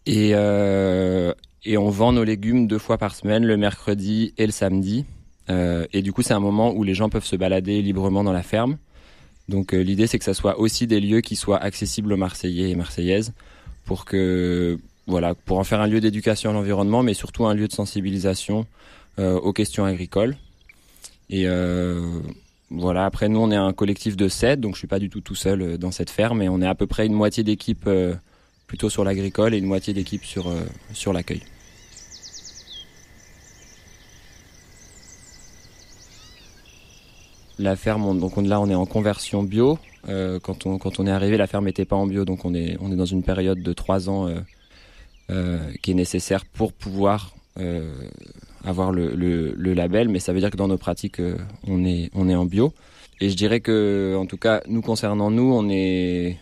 Et, 0.06 0.30
euh, 0.34 1.32
on 1.76 1.90
vend 1.90 2.12
nos 2.12 2.24
légumes 2.24 2.66
deux 2.66 2.78
fois 2.78 2.98
par 2.98 3.14
semaine, 3.14 3.44
le 3.44 3.56
mercredi 3.56 4.32
et 4.38 4.46
le 4.46 4.52
samedi. 4.52 5.04
Euh, 5.50 5.86
et 5.92 6.02
du 6.02 6.12
coup, 6.12 6.22
c'est 6.22 6.34
un 6.34 6.40
moment 6.40 6.72
où 6.72 6.84
les 6.84 6.94
gens 6.94 7.08
peuvent 7.08 7.24
se 7.24 7.36
balader 7.36 7.82
librement 7.82 8.22
dans 8.22 8.32
la 8.32 8.42
ferme. 8.42 8.78
Donc 9.48 9.72
l'idée, 9.72 10.06
c'est 10.06 10.18
que 10.18 10.24
ça 10.24 10.34
soit 10.34 10.60
aussi 10.60 10.86
des 10.86 11.00
lieux 11.00 11.20
qui 11.20 11.34
soient 11.34 11.58
accessibles 11.58 12.12
aux 12.12 12.16
Marseillais 12.16 12.70
et 12.70 12.76
Marseillaises 12.76 13.32
pour 13.84 14.04
que 14.04 14.78
voilà, 15.10 15.34
pour 15.34 15.58
en 15.58 15.64
faire 15.64 15.80
un 15.80 15.88
lieu 15.88 16.00
d'éducation 16.00 16.50
à 16.50 16.52
l'environnement, 16.52 17.02
mais 17.02 17.14
surtout 17.14 17.44
un 17.44 17.54
lieu 17.54 17.66
de 17.66 17.72
sensibilisation 17.72 18.66
euh, 19.18 19.34
aux 19.34 19.52
questions 19.52 19.84
agricoles. 19.84 20.36
Et 21.28 21.48
euh, 21.48 22.20
voilà, 22.70 23.06
après 23.06 23.28
nous 23.28 23.40
on 23.40 23.50
est 23.50 23.56
un 23.56 23.72
collectif 23.72 24.16
de 24.16 24.28
7, 24.28 24.60
donc 24.60 24.74
je 24.74 24.78
suis 24.78 24.88
pas 24.88 25.00
du 25.00 25.10
tout 25.10 25.20
tout 25.20 25.34
seul 25.34 25.62
euh, 25.62 25.76
dans 25.76 25.90
cette 25.90 26.10
ferme, 26.10 26.42
et 26.42 26.48
on 26.48 26.62
est 26.62 26.66
à 26.66 26.76
peu 26.76 26.86
près 26.86 27.06
une 27.06 27.12
moitié 27.12 27.42
d'équipe 27.42 27.90
plutôt 28.68 28.88
sur 28.88 29.02
l'agricole 29.02 29.52
et 29.52 29.58
une 29.58 29.66
moitié 29.66 29.92
d'équipe 29.92 30.24
sur, 30.24 30.46
sur 30.92 31.12
l'accueil. 31.12 31.42
La 37.58 37.74
ferme, 37.74 38.06
on, 38.06 38.14
donc 38.14 38.38
on, 38.38 38.42
là 38.42 38.60
on 38.60 38.70
est 38.70 38.74
en 38.76 38.86
conversion 38.86 39.42
bio. 39.42 39.78
Quand, 40.06 40.66
on, 40.66 40.78
quand 40.78 40.98
on 40.98 41.06
est 41.06 41.10
arrivé, 41.10 41.36
la 41.36 41.46
ferme 41.46 41.66
n'était 41.66 41.84
pas 41.84 41.96
en 41.96 42.06
bio, 42.06 42.24
donc 42.24 42.44
on 42.44 42.54
est, 42.54 42.78
on 42.80 42.90
est 42.90 42.96
dans 42.96 43.04
une 43.04 43.22
période 43.22 43.60
de 43.60 43.72
3 43.72 44.08
ans 44.08 44.28
qui 45.82 45.90
est 45.92 45.94
nécessaire 45.94 46.44
pour 46.44 46.72
pouvoir 46.72 47.34
euh, 47.58 47.92
avoir 48.64 48.92
le, 48.92 49.54
label, 49.74 50.08
mais 50.08 50.18
ça 50.18 50.32
veut 50.32 50.40
dire 50.40 50.50
que 50.50 50.56
dans 50.56 50.68
nos 50.68 50.76
pratiques, 50.76 51.18
euh, 51.18 51.38
on 51.66 51.84
est 51.84 52.10
on 52.14 52.28
est 52.28 52.34
en 52.34 52.44
bio. 52.44 52.74
Et 53.20 53.30
je 53.30 53.34
dirais 53.34 53.60
que, 53.60 54.14
en 54.18 54.26
tout 54.26 54.36
cas, 54.36 54.60
nous 54.68 54.82
concernant 54.82 55.30
nous, 55.30 55.50
on 55.52 55.68
est 55.70 56.38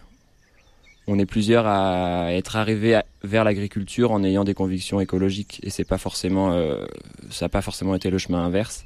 on 1.06 1.18
est 1.18 1.26
plusieurs 1.26 1.66
à 1.66 2.32
être 2.32 2.56
arrivés 2.56 3.00
vers 3.22 3.44
l'agriculture 3.44 4.10
en 4.10 4.24
ayant 4.24 4.44
des 4.44 4.54
convictions 4.54 5.00
écologiques, 5.00 5.60
et 5.62 5.70
c'est 5.70 5.84
pas 5.84 5.98
forcément 5.98 6.52
euh, 6.52 6.84
ça 7.30 7.44
n'a 7.44 7.48
pas 7.48 7.62
forcément 7.62 7.94
été 7.94 8.10
le 8.10 8.18
chemin 8.18 8.44
inverse. 8.44 8.84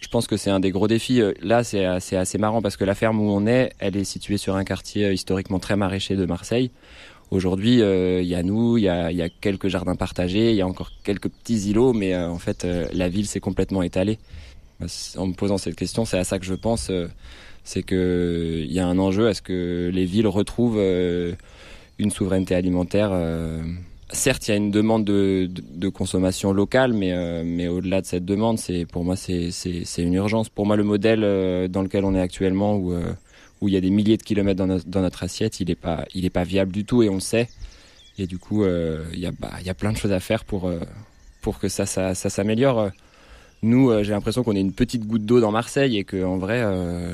Je 0.00 0.08
pense 0.08 0.26
que 0.26 0.36
c'est 0.36 0.50
un 0.50 0.60
des 0.60 0.70
gros 0.70 0.88
défis. 0.88 1.22
Là, 1.40 1.64
c'est 1.64 1.84
assez, 1.84 2.16
assez 2.16 2.36
marrant 2.36 2.60
parce 2.60 2.76
que 2.76 2.84
la 2.84 2.94
ferme 2.94 3.20
où 3.20 3.30
on 3.30 3.46
est, 3.46 3.72
elle 3.78 3.96
est 3.96 4.04
située 4.04 4.36
sur 4.36 4.54
un 4.54 4.64
quartier 4.64 5.12
historiquement 5.12 5.58
très 5.58 5.76
maraîcher 5.76 6.14
de 6.14 6.26
Marseille 6.26 6.70
Aujourd'hui, 7.30 7.80
il 7.80 8.26
y 8.26 8.34
a 8.34 8.42
nous, 8.42 8.76
il 8.76 8.84
y 8.84 8.88
a, 8.88 9.10
y 9.10 9.22
a, 9.22 9.28
quelques 9.28 9.68
jardins 9.68 9.96
partagés, 9.96 10.50
il 10.50 10.56
y 10.56 10.60
a 10.60 10.66
encore 10.66 10.92
quelques 11.02 11.28
petits 11.28 11.70
îlots, 11.70 11.92
mais 11.92 12.16
en 12.16 12.38
fait, 12.38 12.64
la 12.92 13.08
ville 13.08 13.26
s'est 13.26 13.40
complètement 13.40 13.82
étalée. 13.82 14.18
En 15.16 15.26
me 15.26 15.34
posant 15.34 15.58
cette 15.58 15.74
question, 15.74 16.04
c'est 16.04 16.18
à 16.18 16.24
ça 16.24 16.38
que 16.38 16.44
je 16.44 16.54
pense. 16.54 16.92
c'est 17.64 17.82
que 17.82 18.62
il 18.64 18.72
y 18.72 18.78
a 18.78 18.86
un 18.86 18.98
enjeu 18.98 19.26
à 19.26 19.34
ce 19.34 19.42
que 19.42 19.90
les 19.92 20.04
villes 20.04 20.28
retrouvent 20.28 20.80
une 21.98 22.10
souveraineté 22.10 22.54
alimentaire 22.54 23.12
certes, 24.14 24.48
il 24.48 24.50
y 24.50 24.54
a 24.54 24.56
une 24.56 24.70
demande 24.70 25.04
de, 25.04 25.48
de, 25.50 25.88
consommation 25.88 26.52
locale, 26.52 26.92
mais, 26.92 27.12
euh, 27.12 27.42
mais 27.44 27.68
au-delà 27.68 28.00
de 28.00 28.06
cette 28.06 28.24
demande, 28.24 28.58
c'est 28.58 28.86
pour 28.86 29.04
moi 29.04 29.16
c'est 29.16 29.52
une 29.98 30.14
urgence. 30.14 30.48
Pour 30.48 30.66
moi, 30.66 30.76
le 30.76 30.84
modèle 30.84 31.22
euh, 31.24 31.68
dans 31.68 31.82
lequel 31.82 32.04
on 32.04 32.14
est 32.14 32.20
actuellement, 32.20 32.76
où, 32.76 32.92
euh, 32.92 33.12
où 33.60 33.68
il 33.68 33.74
y 33.74 33.76
a 33.76 33.80
des 33.80 33.90
milliers 33.90 34.16
de 34.16 34.22
kilomètres 34.22 34.64
dans, 34.64 35.00
notre 35.00 35.22
assiette, 35.22 35.60
il 35.60 35.68
n'est 35.68 35.74
pas, 35.74 36.04
il 36.14 36.24
est 36.24 36.30
pas 36.30 36.44
viable 36.44 36.72
du 36.72 36.84
tout, 36.84 37.02
et 37.02 37.08
on 37.08 37.14
le 37.14 37.20
sait. 37.20 37.48
Et 38.18 38.26
du 38.26 38.38
coup, 38.38 38.64
il 38.64 39.18
y, 39.18 39.26
a, 39.26 39.32
bah, 39.32 39.52
y 39.64 39.70
a 39.70 39.74
plein 39.74 39.92
de 39.92 39.96
choses 39.96 40.12
à 40.12 40.20
faire 40.20 40.44
pour, 40.44 40.70
pour 41.40 41.58
que 41.58 41.68
ça, 41.68 41.86
ça, 41.86 42.14
ça 42.14 42.30
s'améliore. 42.30 42.90
Nous, 43.62 43.90
j'ai 44.04 44.12
l'impression 44.12 44.44
qu'on 44.44 44.54
est 44.54 44.60
une 44.60 44.72
petite 44.72 45.06
goutte 45.06 45.24
d'eau 45.24 45.40
dans 45.40 45.50
Marseille 45.50 45.96
et 45.96 46.04
que, 46.04 46.22
en 46.22 46.36
vrai, 46.36 46.64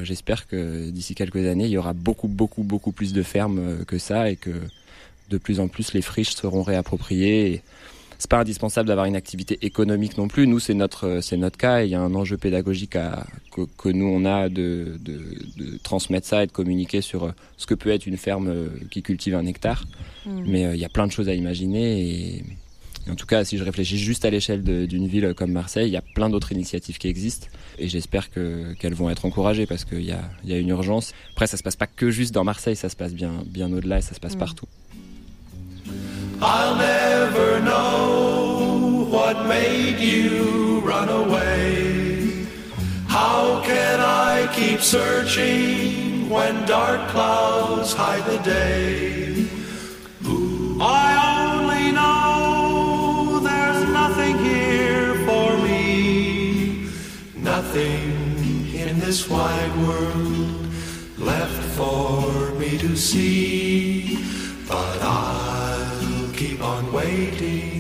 j'espère 0.03 0.47
que 0.47 0.91
d'ici 0.91 1.15
quelques 1.15 1.47
années, 1.47 1.65
il 1.65 1.71
y 1.71 1.79
aura 1.79 1.93
beaucoup, 1.95 2.29
beaucoup, 2.29 2.65
beaucoup 2.65 2.93
plus 2.93 3.13
de 3.13 3.23
fermes 3.23 3.85
que 3.87 3.99
ça 3.99 4.31
et 4.31 4.37
que 4.37 4.51
de 5.31 5.39
plus 5.39 5.61
en 5.61 5.69
plus 5.69 5.95
les 5.95 6.03
friches 6.03 6.35
seront 6.35 6.63
réappropriées. 6.63 7.63
C'est 8.21 8.31
pas 8.31 8.39
indispensable 8.39 8.87
d'avoir 8.87 9.07
une 9.07 9.17
activité 9.17 9.59
économique 9.63 10.19
non 10.19 10.29
plus. 10.29 10.47
Nous, 10.47 10.61
c'est 10.61 10.75
notre, 10.75 11.21
c'est 11.23 11.39
notre 11.39 11.57
cas. 11.57 11.83
Et 11.83 11.87
il 11.87 11.91
y 11.91 11.95
a 11.95 12.03
un 12.03 12.15
enjeu 12.15 12.37
pédagogique 12.37 12.95
à, 12.95 13.27
que, 13.51 13.89
nous 13.89 14.05
on 14.05 14.27
a 14.27 14.51
de, 14.51 14.99
de, 15.01 15.79
transmettre 15.83 16.27
ça 16.27 16.45
et 16.45 16.47
de 16.47 16.53
communiquer 16.53 17.01
sur 17.01 17.33
ce 17.57 17.65
que 17.65 17.73
peut 17.73 17.89
être 17.89 18.07
une 18.07 18.19
ferme 18.19 18.69
qui 18.91 19.03
cultive 19.03 19.35
un 19.35 19.47
hectare. 19.47 19.87
Mmh. 20.27 20.43
Mais 20.47 20.67
euh, 20.67 20.75
il 20.75 20.81
y 20.81 20.85
a 20.85 20.91
plein 20.91 21.07
de 21.07 21.13
choses 21.13 21.31
à 21.31 21.35
imaginer 21.35 22.03
et, 22.03 22.45
en 23.11 23.15
tout 23.15 23.25
cas, 23.25 23.43
si 23.45 23.57
je 23.57 23.65
réfléchis 23.65 23.97
juste 23.97 24.27
à 24.27 24.31
l'échelle 24.31 24.63
d'une 24.63 25.09
ville 25.09 25.33
comme 25.35 25.53
Marseille, 25.53 25.89
il 25.89 25.93
y 25.93 25.97
a 25.97 26.03
plein 26.03 26.29
d'autres 26.29 26.53
initiatives 26.53 26.99
qui 26.99 27.09
existent 27.09 27.47
et 27.79 27.89
j'espère 27.89 28.29
qu'elles 28.31 28.95
vont 28.95 29.09
être 29.09 29.25
encouragées 29.25 29.65
parce 29.65 29.87
qu'il 29.87 30.05
y 30.05 30.13
a, 30.13 30.21
y 30.45 30.53
a, 30.53 30.59
une 30.59 30.69
urgence. 30.69 31.15
Après, 31.33 31.47
ça 31.47 31.57
se 31.57 31.63
passe 31.63 31.77
pas 31.77 31.87
que 31.87 32.11
juste 32.11 32.35
dans 32.35 32.45
Marseille, 32.45 32.77
ça 32.77 32.91
se 32.91 32.97
passe 32.97 33.15
bien, 33.15 33.33
bien 33.47 33.73
au-delà 33.73 33.99
et 33.99 34.03
ça 34.03 34.15
se 34.15 34.21
passe 34.21 34.37
mmh. 34.37 34.41
partout. 34.41 34.67
I'll 36.43 36.75
never 36.77 37.61
know 37.61 38.10
what 39.35 39.47
made 39.47 40.01
you 40.01 40.81
run 40.81 41.09
away. 41.09 42.47
How 43.07 43.63
can 43.65 44.01
I 44.01 44.51
keep 44.53 44.81
searching 44.81 46.29
when 46.29 46.67
dark 46.67 47.09
clouds 47.11 47.93
hide 47.93 48.25
the 48.25 48.43
day? 48.43 49.47
I 50.83 51.09
only 51.39 51.93
know 51.93 53.39
there's 53.39 53.83
nothing 54.01 54.37
here 54.39 55.15
for 55.29 55.49
me, 55.59 56.89
nothing 57.37 58.75
in 58.75 58.99
this 58.99 59.29
wide 59.29 59.75
world 59.87 60.67
left 61.19 61.63
for 61.79 62.51
me 62.59 62.79
to 62.79 62.97
see, 62.97 64.17
but 64.67 64.99
I'll 65.03 66.33
keep 66.33 66.61
on 66.65 66.91
waiting 66.93 67.80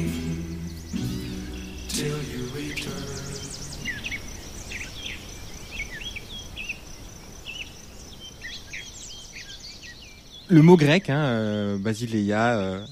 Le 10.50 10.62
mot 10.62 10.76
grec, 10.76 11.09
hein, 11.11 11.23
euh, 11.25 11.78
Basileia, 11.78 12.57
euh, 12.57 12.85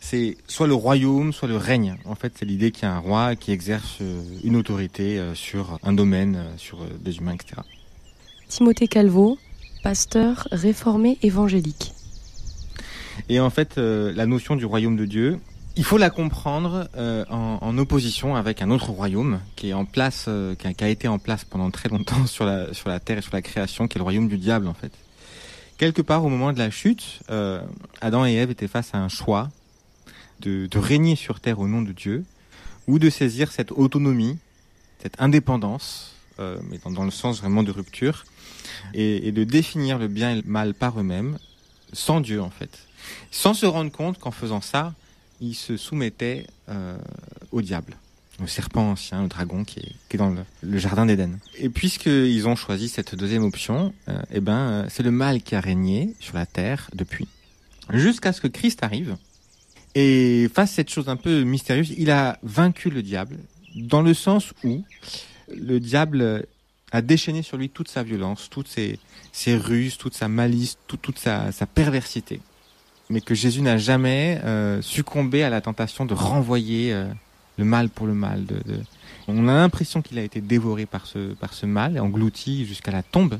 c'est 0.00 0.36
soit 0.48 0.66
le 0.66 0.74
royaume, 0.74 1.32
soit 1.32 1.48
le 1.48 1.56
règne. 1.56 1.96
En 2.06 2.14
fait, 2.14 2.32
c'est 2.38 2.46
l'idée 2.46 2.70
qu'il 2.70 2.84
y 2.84 2.86
a 2.86 2.94
un 2.94 2.98
roi 2.98 3.36
qui 3.36 3.52
exerce 3.52 3.98
euh, 4.00 4.22
une 4.42 4.56
autorité 4.56 5.20
sur 5.34 5.78
un 5.82 5.92
domaine, 5.92 6.38
sur 6.56 6.78
des 7.00 7.18
humains, 7.18 7.34
etc. 7.34 7.60
Timothée 8.48 8.88
Calvo, 8.88 9.38
pasteur 9.82 10.48
réformé 10.50 11.18
évangélique. 11.22 11.92
Et 13.28 13.40
en 13.40 13.50
fait, 13.50 13.78
euh, 13.78 14.12
la 14.14 14.26
notion 14.26 14.56
du 14.56 14.64
royaume 14.64 14.96
de 14.96 15.04
Dieu, 15.04 15.38
il 15.76 15.84
faut 15.84 15.98
la 15.98 16.10
comprendre 16.10 16.88
euh, 16.96 17.24
en, 17.30 17.58
en, 17.60 17.78
opposition 17.78 18.36
avec 18.36 18.62
un 18.62 18.70
autre 18.70 18.90
royaume 18.90 19.40
qui 19.56 19.70
est 19.70 19.72
en 19.72 19.84
place, 19.84 20.26
euh, 20.28 20.54
qui, 20.54 20.66
a, 20.66 20.74
qui, 20.74 20.84
a, 20.84 20.88
été 20.88 21.08
en 21.08 21.18
place 21.18 21.44
pendant 21.44 21.70
très 21.70 21.88
longtemps 21.88 22.26
sur 22.26 22.44
la 22.44 22.72
sur 22.72 22.88
la 22.88 23.00
terre 23.00 23.18
et 23.18 23.22
sur 23.22 23.34
la 23.34 23.42
création, 23.42 23.88
qui 23.88 23.98
est 23.98 24.00
le 24.00 24.04
royaume 24.04 24.28
du 24.28 24.38
diable 24.38 24.68
en 24.68 24.74
fait. 24.74 24.92
Quelque 25.78 26.02
part 26.02 26.24
au 26.24 26.28
moment 26.28 26.52
de 26.52 26.58
la 26.58 26.70
chute, 26.70 27.20
Adam 28.00 28.26
et 28.26 28.34
Ève 28.34 28.50
étaient 28.50 28.68
face 28.68 28.94
à 28.94 28.98
un 28.98 29.08
choix 29.08 29.50
de, 30.40 30.68
régner 30.74 31.16
sur 31.16 31.40
terre 31.40 31.58
au 31.58 31.66
nom 31.66 31.82
de 31.82 31.92
Dieu 31.92 32.24
ou 32.86 32.98
de 32.98 33.10
saisir 33.10 33.50
cette 33.50 33.72
autonomie, 33.72 34.38
cette 35.00 35.20
indépendance, 35.20 36.14
mais 36.38 36.78
dans, 36.84 37.04
le 37.04 37.10
sens 37.10 37.40
vraiment 37.40 37.62
de 37.62 37.70
rupture, 37.70 38.24
et, 38.92 39.32
de 39.32 39.44
définir 39.44 39.98
le 39.98 40.08
bien 40.08 40.32
et 40.32 40.36
le 40.36 40.42
mal 40.46 40.74
par 40.74 40.98
eux-mêmes, 41.00 41.38
sans 41.92 42.20
Dieu 42.20 42.40
en 42.40 42.50
fait. 42.50 42.86
Sans 43.30 43.54
se 43.54 43.66
rendre 43.66 43.90
compte 43.90 44.18
qu'en 44.18 44.30
faisant 44.30 44.60
ça, 44.60 44.94
il 45.40 45.54
se 45.54 45.76
soumettait 45.76 46.46
euh, 46.68 46.96
au 47.52 47.60
diable, 47.60 47.96
au 48.42 48.46
serpent 48.46 48.90
ancien, 48.90 49.24
au 49.24 49.28
dragon 49.28 49.64
qui 49.64 49.80
est, 49.80 50.16
dans 50.16 50.34
le, 50.62 50.78
jardin 50.78 51.06
d'Éden. 51.06 51.38
Et 51.58 51.68
puisqu'ils 51.68 52.48
ont 52.48 52.56
choisi 52.56 52.88
cette 52.88 53.14
deuxième 53.14 53.44
option, 53.44 53.92
euh, 54.08 54.20
eh 54.32 54.40
ben, 54.40 54.52
euh, 54.52 54.86
c'est 54.88 55.02
le 55.02 55.10
mal 55.10 55.42
qui 55.42 55.54
a 55.54 55.60
régné 55.60 56.14
sur 56.20 56.36
la 56.36 56.46
terre 56.46 56.90
depuis, 56.94 57.28
jusqu'à 57.90 58.32
ce 58.32 58.40
que 58.40 58.48
Christ 58.48 58.82
arrive. 58.82 59.16
Et 59.94 60.48
face 60.52 60.72
à 60.72 60.74
cette 60.76 60.90
chose 60.90 61.08
un 61.08 61.16
peu 61.16 61.42
mystérieuse, 61.42 61.94
il 61.96 62.10
a 62.10 62.38
vaincu 62.42 62.90
le 62.90 63.02
diable, 63.02 63.38
dans 63.76 64.02
le 64.02 64.14
sens 64.14 64.52
où 64.64 64.82
le 65.48 65.78
diable 65.78 66.46
a 66.90 67.02
déchaîné 67.02 67.42
sur 67.42 67.56
lui 67.56 67.70
toute 67.70 67.88
sa 67.88 68.02
violence, 68.02 68.48
toutes 68.50 68.68
ses, 68.68 68.98
ruses, 69.56 69.96
toute 69.96 70.14
sa 70.14 70.28
malice, 70.28 70.78
toute 70.86 71.18
sa 71.18 71.66
perversité 71.72 72.40
mais 73.10 73.20
que 73.20 73.34
Jésus 73.34 73.62
n'a 73.62 73.76
jamais 73.76 74.40
euh, 74.44 74.80
succombé 74.82 75.42
à 75.42 75.50
la 75.50 75.60
tentation 75.60 76.06
de 76.06 76.14
renvoyer 76.14 76.92
le 77.56 77.64
mal 77.64 77.88
pour 77.88 78.06
le 78.06 78.14
mal. 78.14 78.44
De, 78.46 78.56
de... 78.56 78.80
On 79.28 79.48
a 79.48 79.54
l'impression 79.54 80.02
qu'il 80.02 80.18
a 80.18 80.22
été 80.22 80.40
dévoré 80.40 80.86
par 80.86 81.06
ce, 81.06 81.34
par 81.34 81.54
ce 81.54 81.66
mal, 81.66 81.98
englouti 81.98 82.66
jusqu'à 82.66 82.92
la 82.92 83.02
tombe. 83.02 83.38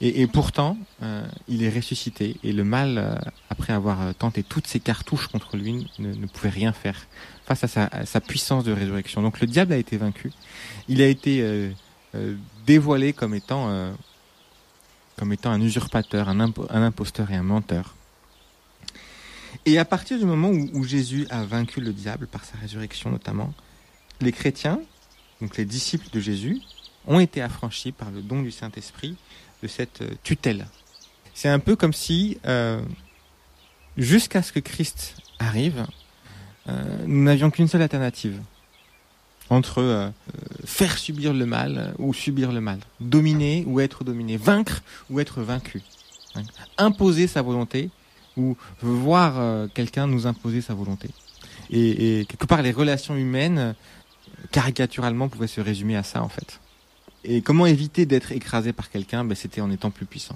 Et, 0.00 0.26
pourtant, 0.26 0.76
euh, 1.02 1.24
il 1.48 1.62
est 1.62 1.70
ressuscité. 1.70 2.36
Et 2.42 2.52
le 2.52 2.64
mal, 2.64 2.98
euh, 2.98 3.14
après 3.48 3.72
avoir 3.72 4.14
tenté 4.14 4.42
toutes 4.42 4.66
ses 4.66 4.80
cartouches 4.80 5.28
contre 5.28 5.56
lui, 5.56 5.90
ne, 5.98 6.26
pouvait 6.26 6.50
rien 6.50 6.72
faire 6.72 7.06
face 7.46 7.64
à 7.64 8.04
sa, 8.04 8.20
puissance 8.20 8.64
de 8.64 8.72
résurrection. 8.72 9.22
Donc 9.22 9.40
le 9.40 9.46
diable 9.46 9.72
a 9.72 9.76
été 9.76 9.96
vaincu. 9.96 10.32
Il 10.88 11.00
a 11.00 11.06
été 11.06 11.38
euh, 11.42 11.70
dévoilé 12.66 13.12
comme 13.12 13.34
étant, 13.34 13.94
comme 15.16 15.32
étant 15.32 15.50
un 15.50 15.60
usurpateur, 15.60 16.28
un 16.28 16.40
imposteur 16.40 17.30
et 17.30 17.36
un 17.36 17.42
menteur. 17.42 17.94
Et 19.66 19.78
à 19.78 19.84
partir 19.84 20.18
du 20.18 20.26
moment 20.26 20.50
où, 20.50 20.84
Jésus 20.84 21.26
a 21.30 21.42
vaincu 21.44 21.80
le 21.80 21.92
diable 21.92 22.26
par 22.26 22.44
sa 22.44 22.58
résurrection 22.58 23.10
notamment, 23.10 23.52
les 24.20 24.32
chrétiens, 24.32 24.80
donc 25.40 25.56
les 25.56 25.64
disciples 25.64 26.08
de 26.12 26.20
Jésus, 26.20 26.60
ont 27.06 27.18
été 27.18 27.40
affranchis 27.40 27.92
par 27.92 28.10
le 28.10 28.20
don 28.20 28.42
du 28.42 28.50
Saint-Esprit 28.50 29.16
de 29.62 29.68
cette 29.68 30.02
euh, 30.02 30.10
tutelle. 30.22 30.66
C'est 31.34 31.48
un 31.48 31.58
peu 31.58 31.76
comme 31.76 31.92
si, 31.92 32.38
euh, 32.46 32.80
jusqu'à 33.96 34.42
ce 34.42 34.52
que 34.52 34.60
Christ 34.60 35.16
arrive, 35.38 35.86
euh, 36.68 37.04
nous 37.06 37.22
n'avions 37.24 37.50
qu'une 37.50 37.68
seule 37.68 37.82
alternative 37.82 38.40
entre 39.50 40.10
faire 40.64 40.96
subir 40.96 41.34
le 41.34 41.44
mal 41.44 41.94
ou 41.98 42.14
subir 42.14 42.50
le 42.50 42.62
mal, 42.62 42.78
dominer 43.00 43.62
ou 43.66 43.78
être 43.78 44.02
dominé, 44.02 44.38
vaincre 44.38 44.82
ou 45.10 45.20
être 45.20 45.42
vaincu, 45.42 45.82
imposer 46.78 47.26
sa 47.26 47.42
volonté 47.42 47.90
ou 48.36 48.56
voir 48.80 49.38
euh, 49.38 49.66
quelqu'un 49.72 50.06
nous 50.06 50.26
imposer 50.26 50.60
sa 50.60 50.74
volonté. 50.74 51.08
Et, 51.70 52.20
et, 52.20 52.24
quelque 52.26 52.46
part, 52.46 52.62
les 52.62 52.72
relations 52.72 53.16
humaines, 53.16 53.74
caricaturalement, 54.50 55.28
pouvaient 55.28 55.46
se 55.46 55.60
résumer 55.60 55.96
à 55.96 56.02
ça, 56.02 56.22
en 56.22 56.28
fait. 56.28 56.60
Et 57.24 57.40
comment 57.40 57.66
éviter 57.66 58.06
d'être 58.06 58.32
écrasé 58.32 58.72
par 58.72 58.90
quelqu'un? 58.90 59.24
Ben, 59.24 59.34
C'était 59.34 59.60
en 59.60 59.70
étant 59.70 59.90
plus 59.90 60.06
puissant. 60.06 60.34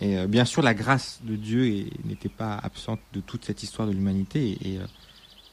Et 0.00 0.18
euh, 0.18 0.26
bien 0.26 0.44
sûr, 0.44 0.62
la 0.62 0.74
grâce 0.74 1.20
de 1.22 1.34
Dieu 1.36 1.88
n'était 2.04 2.28
pas 2.28 2.54
absente 2.54 3.00
de 3.12 3.20
toute 3.20 3.44
cette 3.44 3.62
histoire 3.62 3.88
de 3.88 3.92
l'humanité, 3.92 4.58
et, 4.64 4.78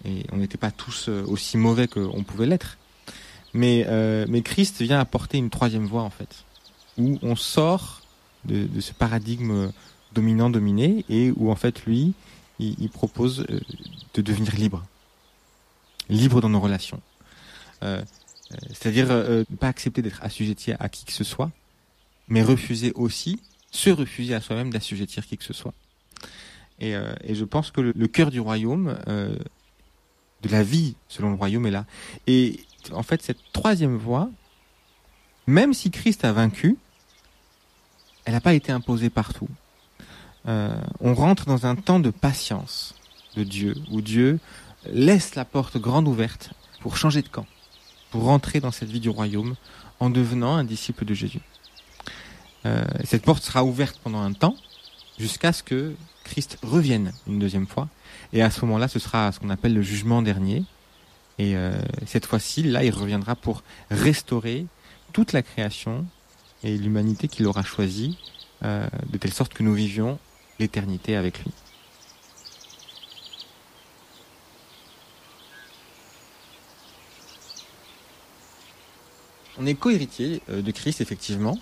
et, 0.07 0.25
on 0.31 0.37
n'était 0.37 0.57
pas 0.57 0.71
tous 0.71 1.09
euh, 1.09 1.23
aussi 1.27 1.57
mauvais 1.57 1.87
qu'on 1.87 2.23
pouvait 2.23 2.45
l'être. 2.45 2.77
Mais, 3.53 3.87
mais 4.27 4.41
Christ 4.41 4.81
vient 4.81 4.99
apporter 4.99 5.37
une 5.37 5.49
troisième 5.49 5.85
voie, 5.85 6.01
en 6.01 6.09
fait, 6.09 6.43
où 6.97 7.17
on 7.21 7.37
sort 7.37 8.01
de, 8.43 8.65
de 8.65 8.81
ce 8.81 8.91
paradigme 8.91 9.71
dominant-dominé, 10.15 11.05
et 11.09 11.31
où 11.35 11.51
en 11.51 11.55
fait 11.55 11.85
lui, 11.85 12.13
il, 12.59 12.89
propose 12.89 13.45
euh, 13.49 13.59
de 14.13 14.21
devenir 14.21 14.55
libre. 14.55 14.83
Libre 16.09 16.41
dans 16.41 16.49
nos 16.49 16.59
relations. 16.59 17.01
Euh, 17.83 18.01
euh, 18.51 18.55
c'est-à-dire 18.69 19.07
ne 19.07 19.43
pas 19.43 19.67
accepter 19.67 20.01
d'être 20.01 20.23
assujetti 20.23 20.71
à 20.71 20.89
qui 20.89 21.05
que 21.05 21.11
ce 21.11 21.23
soit, 21.23 21.51
mais 22.27 22.41
refuser 22.41 22.91
aussi, 22.95 23.41
se 23.71 23.89
refuser 23.89 24.33
à 24.33 24.41
soi-même 24.41 24.71
d'assujettir 24.71 25.25
qui 25.25 25.37
que 25.37 25.43
ce 25.43 25.53
soit. 25.53 25.73
Et, 26.79 26.95
euh, 26.95 27.13
et 27.23 27.35
je 27.35 27.45
pense 27.45 27.71
que 27.71 27.81
le, 27.81 27.93
le 27.95 28.07
cœur 28.07 28.31
du 28.31 28.39
royaume, 28.39 28.97
euh, 29.07 29.35
de 30.41 30.49
la 30.49 30.63
vie 30.63 30.95
selon 31.07 31.29
le 31.29 31.35
royaume 31.35 31.65
est 31.65 31.71
là. 31.71 31.85
Et 32.27 32.59
en 32.91 33.03
fait, 33.03 33.21
cette 33.21 33.39
troisième 33.53 33.95
voie, 33.95 34.29
même 35.47 35.73
si 35.73 35.91
Christ 35.91 36.25
a 36.25 36.33
vaincu, 36.33 36.77
elle 38.25 38.33
n'a 38.33 38.41
pas 38.41 38.53
été 38.53 38.71
imposée 38.71 39.09
partout. 39.09 39.47
Euh, 40.47 40.75
on 40.99 41.13
rentre 41.13 41.45
dans 41.45 41.65
un 41.65 41.75
temps 41.75 41.99
de 41.99 42.11
patience 42.11 42.93
de 43.35 43.43
Dieu, 43.43 43.75
où 43.91 44.01
Dieu 44.01 44.39
laisse 44.91 45.35
la 45.35 45.45
porte 45.45 45.77
grande 45.77 46.07
ouverte 46.07 46.51
pour 46.81 46.97
changer 46.97 47.21
de 47.21 47.27
camp, 47.27 47.47
pour 48.11 48.23
rentrer 48.23 48.59
dans 48.59 48.71
cette 48.71 48.89
vie 48.89 48.99
du 48.99 49.09
royaume 49.09 49.55
en 49.99 50.09
devenant 50.09 50.55
un 50.55 50.63
disciple 50.63 51.05
de 51.05 51.13
Jésus. 51.13 51.41
Euh, 52.65 52.83
cette 53.03 53.23
porte 53.23 53.43
sera 53.43 53.63
ouverte 53.63 53.99
pendant 54.03 54.21
un 54.21 54.33
temps, 54.33 54.55
jusqu'à 55.17 55.51
ce 55.51 55.63
que 55.63 55.95
Christ 56.23 56.57
revienne 56.61 57.11
une 57.27 57.39
deuxième 57.39 57.67
fois. 57.67 57.87
Et 58.33 58.41
à 58.41 58.51
ce 58.51 58.61
moment-là, 58.65 58.87
ce 58.87 58.99
sera 58.99 59.31
ce 59.31 59.39
qu'on 59.39 59.49
appelle 59.49 59.73
le 59.73 59.81
jugement 59.81 60.21
dernier. 60.21 60.63
Et 61.37 61.55
euh, 61.55 61.73
cette 62.05 62.25
fois-ci, 62.25 62.63
là, 62.63 62.83
il 62.83 62.91
reviendra 62.91 63.35
pour 63.35 63.63
restaurer 63.89 64.65
toute 65.11 65.33
la 65.33 65.41
création 65.41 66.05
et 66.63 66.77
l'humanité 66.77 67.27
qu'il 67.27 67.47
aura 67.47 67.63
choisie, 67.63 68.17
de 68.63 69.17
telle 69.19 69.33
sorte 69.33 69.53
que 69.53 69.61
nous 69.61 69.75
vivions 69.75 70.17
l'éternité 70.59 71.15
avec 71.15 71.39
lui. 71.43 71.51
On 79.57 79.65
est 79.65 79.75
co-héritier 79.75 80.41
euh, 80.49 80.61
de 80.61 80.71
Christ, 80.71 81.01
effectivement. 81.01 81.57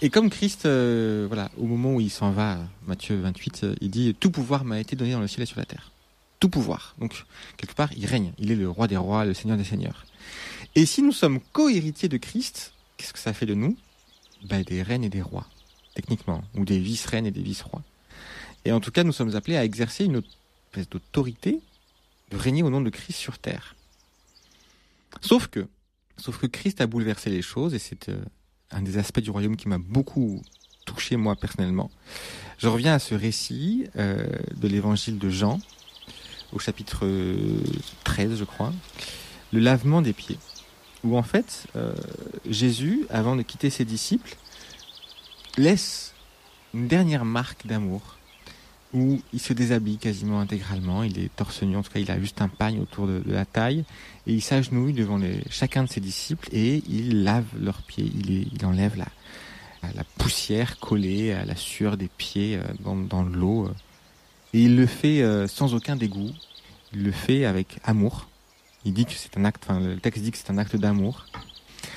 Et 0.00 0.10
comme 0.10 0.30
Christ, 0.30 0.66
euh, 0.66 1.26
voilà, 1.26 1.50
au 1.56 1.64
moment 1.64 1.94
où 1.94 2.00
il 2.00 2.10
s'en 2.10 2.30
va, 2.30 2.58
Matthieu 2.86 3.20
28, 3.20 3.64
euh, 3.64 3.74
il 3.80 3.90
dit 3.90 4.14
Tout 4.18 4.30
pouvoir 4.30 4.64
m'a 4.64 4.78
été 4.80 4.96
donné 4.96 5.12
dans 5.12 5.20
le 5.20 5.26
ciel 5.26 5.42
et 5.42 5.46
sur 5.46 5.58
la 5.58 5.64
terre. 5.64 5.90
Tout 6.38 6.48
pouvoir. 6.48 6.94
Donc, 6.98 7.24
quelque 7.56 7.74
part, 7.74 7.92
il 7.96 8.06
règne. 8.06 8.32
Il 8.38 8.50
est 8.50 8.56
le 8.56 8.68
roi 8.68 8.86
des 8.86 8.96
rois, 8.96 9.24
le 9.24 9.34
seigneur 9.34 9.56
des 9.56 9.64
seigneurs. 9.64 10.06
Et 10.74 10.86
si 10.86 11.02
nous 11.02 11.12
sommes 11.12 11.40
co-héritiers 11.52 12.08
de 12.08 12.16
Christ, 12.16 12.74
qu'est-ce 12.96 13.12
que 13.12 13.18
ça 13.18 13.32
fait 13.32 13.46
de 13.46 13.54
nous? 13.54 13.76
Ben, 14.44 14.62
Des 14.62 14.82
reines 14.82 15.04
et 15.04 15.08
des 15.08 15.22
rois, 15.22 15.46
techniquement. 15.94 16.42
Ou 16.56 16.64
des 16.64 16.78
vice-reines 16.78 17.26
et 17.26 17.30
des 17.30 17.42
vice-rois. 17.42 17.82
Et 18.64 18.72
en 18.72 18.80
tout 18.80 18.90
cas, 18.90 19.04
nous 19.04 19.12
sommes 19.12 19.34
appelés 19.34 19.56
à 19.56 19.64
exercer 19.64 20.04
une 20.04 20.22
espèce 20.70 20.88
d'autorité 20.88 21.60
de 22.30 22.36
régner 22.36 22.62
au 22.62 22.70
nom 22.70 22.80
de 22.80 22.90
Christ 22.90 23.16
sur 23.16 23.38
terre. 23.38 23.76
Sauf 25.20 25.48
que, 25.48 25.66
sauf 26.16 26.38
que 26.38 26.46
Christ 26.46 26.80
a 26.80 26.86
bouleversé 26.86 27.30
les 27.30 27.42
choses 27.42 27.74
et 27.74 27.78
c'est 27.78 28.08
euh, 28.08 28.24
un 28.70 28.82
des 28.82 28.98
aspects 28.98 29.20
du 29.20 29.30
royaume 29.30 29.56
qui 29.56 29.68
m'a 29.68 29.78
beaucoup 29.78 30.42
touché 30.86 31.16
moi 31.16 31.36
personnellement. 31.36 31.90
Je 32.58 32.68
reviens 32.68 32.94
à 32.94 32.98
ce 32.98 33.14
récit 33.14 33.86
euh, 33.96 34.26
de 34.56 34.68
l'évangile 34.68 35.18
de 35.18 35.28
Jean 35.28 35.58
au 36.52 36.58
chapitre 36.58 37.06
13 38.04 38.36
je 38.36 38.44
crois, 38.44 38.72
le 39.52 39.60
lavement 39.60 40.02
des 40.02 40.12
pieds. 40.12 40.38
Où 41.04 41.16
en 41.16 41.22
fait 41.22 41.66
euh, 41.76 41.94
Jésus, 42.48 43.06
avant 43.10 43.36
de 43.36 43.42
quitter 43.42 43.70
ses 43.70 43.84
disciples, 43.84 44.36
laisse 45.56 46.14
une 46.74 46.88
dernière 46.88 47.24
marque 47.24 47.66
d'amour 47.66 48.16
où 48.94 49.20
il 49.32 49.40
se 49.40 49.52
déshabille 49.52 49.96
quasiment 49.96 50.40
intégralement, 50.40 51.02
il 51.02 51.18
est 51.18 51.34
torse 51.34 51.62
nu, 51.62 51.76
en 51.76 51.82
tout 51.82 51.90
cas 51.90 52.00
il 52.00 52.10
a 52.10 52.20
juste 52.20 52.42
un 52.42 52.48
pagne 52.48 52.80
autour 52.80 53.06
de, 53.06 53.22
la 53.26 53.44
taille, 53.44 53.84
et 54.26 54.34
il 54.34 54.42
s'agenouille 54.42 54.92
devant 54.92 55.18
chacun 55.50 55.84
de 55.84 55.88
ses 55.88 56.00
disciples 56.00 56.48
et 56.52 56.82
il 56.88 57.24
lave 57.24 57.46
leurs 57.58 57.82
pieds, 57.82 58.04
il, 58.04 58.66
enlève 58.66 58.96
la, 58.96 60.04
poussière 60.18 60.78
collée 60.78 61.32
à 61.32 61.44
la 61.44 61.56
sueur 61.56 61.96
des 61.96 62.08
pieds 62.08 62.56
euh, 62.56 62.94
dans, 63.08 63.22
l'eau, 63.22 63.68
et 64.52 64.62
il 64.62 64.76
le 64.76 64.86
fait 64.86 65.22
euh, 65.22 65.48
sans 65.48 65.74
aucun 65.74 65.96
dégoût, 65.96 66.30
il 66.92 67.02
le 67.02 67.12
fait 67.12 67.46
avec 67.46 67.78
amour, 67.84 68.28
il 68.84 68.92
dit 68.92 69.06
que 69.06 69.12
c'est 69.12 69.36
un 69.38 69.44
acte, 69.44 69.64
enfin 69.68 69.80
le 69.80 69.98
texte 69.98 70.22
dit 70.22 70.30
que 70.30 70.38
c'est 70.38 70.50
un 70.50 70.58
acte 70.58 70.76
d'amour. 70.76 71.26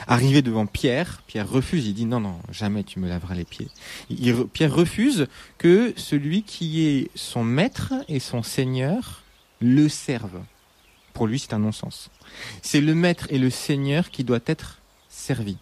Arrivé 0.08 0.42
devant 0.42 0.66
Pierre, 0.66 1.24
Pierre 1.28 1.50
refuse, 1.50 1.88
il 1.88 1.94
dit 1.94 2.06
non, 2.06 2.20
non, 2.20 2.40
jamais 2.52 2.84
tu 2.84 3.00
me 3.00 3.08
laveras 3.08 3.36
les 3.36 3.46
pieds. 3.46 3.70
Pierre 4.54 4.74
refuse 4.74 5.28
que 5.58 5.94
celui 5.96 6.44
qui 6.44 6.86
est 6.86 7.10
son 7.16 7.44
maître 7.44 7.94
et 8.08 8.20
son 8.20 8.44
seigneur 8.44 9.24
le 9.62 9.88
serve. 9.90 10.42
Pour 11.14 11.28
lui, 11.28 11.40
c'est 11.40 11.54
un 11.54 11.60
non-sens. 11.60 12.10
C'est 12.62 12.82
le 12.82 12.94
maître 12.94 13.28
et 13.30 13.40
le 13.40 13.50
seigneur 13.50 14.12
qui 14.12 14.24
doit 14.24 14.42
être 14.46 14.82
servi. 15.08 15.58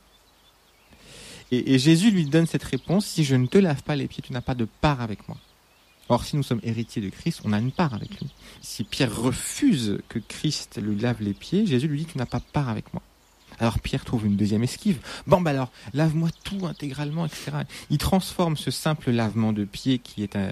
Et, 1.51 1.75
et 1.75 1.79
Jésus 1.79 2.09
lui 2.09 2.25
donne 2.25 2.47
cette 2.47 2.63
réponse, 2.63 3.05
si 3.05 3.23
je 3.23 3.35
ne 3.35 3.45
te 3.45 3.59
lave 3.59 3.83
pas 3.83 3.95
les 3.95 4.07
pieds, 4.07 4.23
tu 4.25 4.33
n'as 4.33 4.41
pas 4.41 4.55
de 4.55 4.65
part 4.81 5.01
avec 5.01 5.27
moi. 5.27 5.37
Or, 6.09 6.25
si 6.25 6.35
nous 6.35 6.43
sommes 6.43 6.59
héritiers 6.63 7.01
de 7.01 7.09
Christ, 7.09 7.41
on 7.45 7.53
a 7.53 7.59
une 7.59 7.71
part 7.71 7.93
avec 7.93 8.19
lui. 8.19 8.29
Si 8.61 8.83
Pierre 8.83 9.15
refuse 9.15 9.99
que 10.09 10.19
Christ 10.19 10.81
lui 10.81 10.97
lave 10.97 11.21
les 11.21 11.33
pieds, 11.33 11.65
Jésus 11.65 11.87
lui 11.87 11.99
dit, 11.99 12.05
tu 12.05 12.17
n'as 12.17 12.25
pas 12.25 12.41
part 12.41 12.69
avec 12.69 12.93
moi. 12.93 13.01
Alors 13.59 13.79
Pierre 13.79 14.05
trouve 14.05 14.25
une 14.25 14.35
deuxième 14.35 14.63
esquive. 14.63 14.99
Bon, 15.27 15.41
bah 15.41 15.51
alors, 15.51 15.71
lave-moi 15.93 16.29
tout 16.43 16.65
intégralement, 16.65 17.25
etc. 17.25 17.51
Il 17.89 17.97
transforme 17.97 18.57
ce 18.57 18.71
simple 18.71 19.11
lavement 19.11 19.53
de 19.53 19.65
pieds 19.65 19.99
qui 19.99 20.23
est 20.23 20.35
un, 20.35 20.51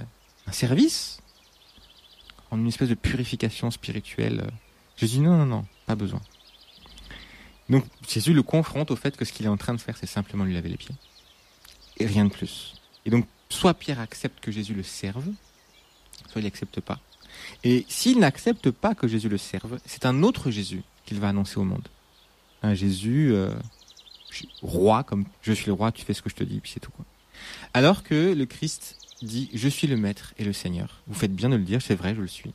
service 0.52 1.20
en 2.50 2.58
une 2.60 2.68
espèce 2.68 2.90
de 2.90 2.96
purification 2.96 3.72
spirituelle. 3.72 4.50
Jésus 4.98 5.18
dit 5.18 5.22
non, 5.22 5.38
non, 5.38 5.46
non, 5.46 5.66
pas 5.86 5.96
besoin. 5.96 6.22
Donc 7.70 7.86
Jésus 8.08 8.34
le 8.34 8.44
confronte 8.44 8.92
au 8.92 8.96
fait 8.96 9.16
que 9.16 9.24
ce 9.24 9.32
qu'il 9.32 9.46
est 9.46 9.50
en 9.50 9.58
train 9.58 9.74
de 9.74 9.80
faire, 9.80 9.96
c'est 9.98 10.08
simplement 10.08 10.44
lui 10.44 10.54
laver 10.54 10.70
les 10.70 10.78
pieds. 10.78 10.96
Et 11.98 12.06
rien 12.06 12.26
de 12.26 12.32
plus. 12.32 12.76
Et 13.06 13.10
donc, 13.10 13.26
soit 13.50 13.74
Pierre 13.74 14.00
accepte 14.00 14.40
que 14.42 14.52
Jésus 14.52 14.74
le 14.74 14.84
serve, 14.84 15.26
soit 16.30 16.42
il 16.42 16.44
n'accepte 16.44 16.82
pas. 16.82 17.00
Et 17.64 17.86
s'il 17.88 18.20
n'accepte 18.20 18.72
pas 18.72 18.96
que 18.96 19.08
Jésus 19.08 19.30
le 19.30 19.38
serve, 19.38 19.80
c'est 19.86 20.06
un 20.06 20.24
autre 20.24 20.52
Jésus 20.52 20.84
qu'il 21.06 21.20
va 21.20 21.30
annoncer 21.30 21.58
au 21.58 21.64
monde. 21.64 21.88
Un 22.62 22.74
Jésus 22.74 23.32
euh, 23.34 23.54
roi, 24.62 25.04
comme 25.04 25.26
je 25.42 25.54
suis 25.54 25.68
le 25.68 25.74
roi, 25.74 25.92
tu 25.92 26.06
fais 26.06 26.14
ce 26.14 26.22
que 26.22 26.30
je 26.30 26.36
te 26.36 26.44
dis, 26.44 26.60
puis 26.60 26.72
c'est 26.72 26.80
tout. 26.80 26.92
Quoi. 26.92 27.06
Alors 27.74 28.04
que 28.04 28.34
le 28.34 28.46
Christ 28.46 28.98
dit, 29.22 29.50
je 29.54 29.68
suis 29.68 29.88
le 29.88 29.98
maître 29.98 30.34
et 30.38 30.44
le 30.44 30.54
Seigneur. 30.54 31.02
Vous 31.08 31.14
faites 31.14 31.34
bien 31.34 31.50
de 31.50 31.56
le 31.56 31.64
dire, 31.64 31.82
c'est 31.82 31.96
vrai, 31.96 32.16
je 32.16 32.22
le 32.22 32.28
suis. 32.28 32.54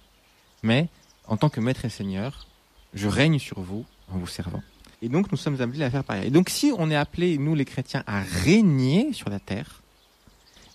Mais 0.62 0.88
en 1.26 1.36
tant 1.36 1.48
que 1.48 1.60
maître 1.60 1.84
et 1.84 1.88
Seigneur, 1.88 2.46
je 2.94 3.08
règne 3.08 3.38
sur 3.38 3.60
vous 3.60 3.84
en 4.08 4.18
vous 4.18 4.26
servant. 4.26 4.62
Et 5.02 5.08
donc 5.08 5.30
nous 5.30 5.36
sommes 5.36 5.60
appelés 5.60 5.84
à 5.84 5.90
faire 5.90 6.04
pareil. 6.04 6.28
Et 6.28 6.30
donc 6.30 6.48
si 6.48 6.72
on 6.76 6.90
est 6.90 6.96
appelés, 6.96 7.38
nous 7.38 7.54
les 7.54 7.64
chrétiens, 7.64 8.02
à 8.06 8.22
régner 8.22 9.12
sur 9.12 9.28
la 9.28 9.38
terre, 9.38 9.82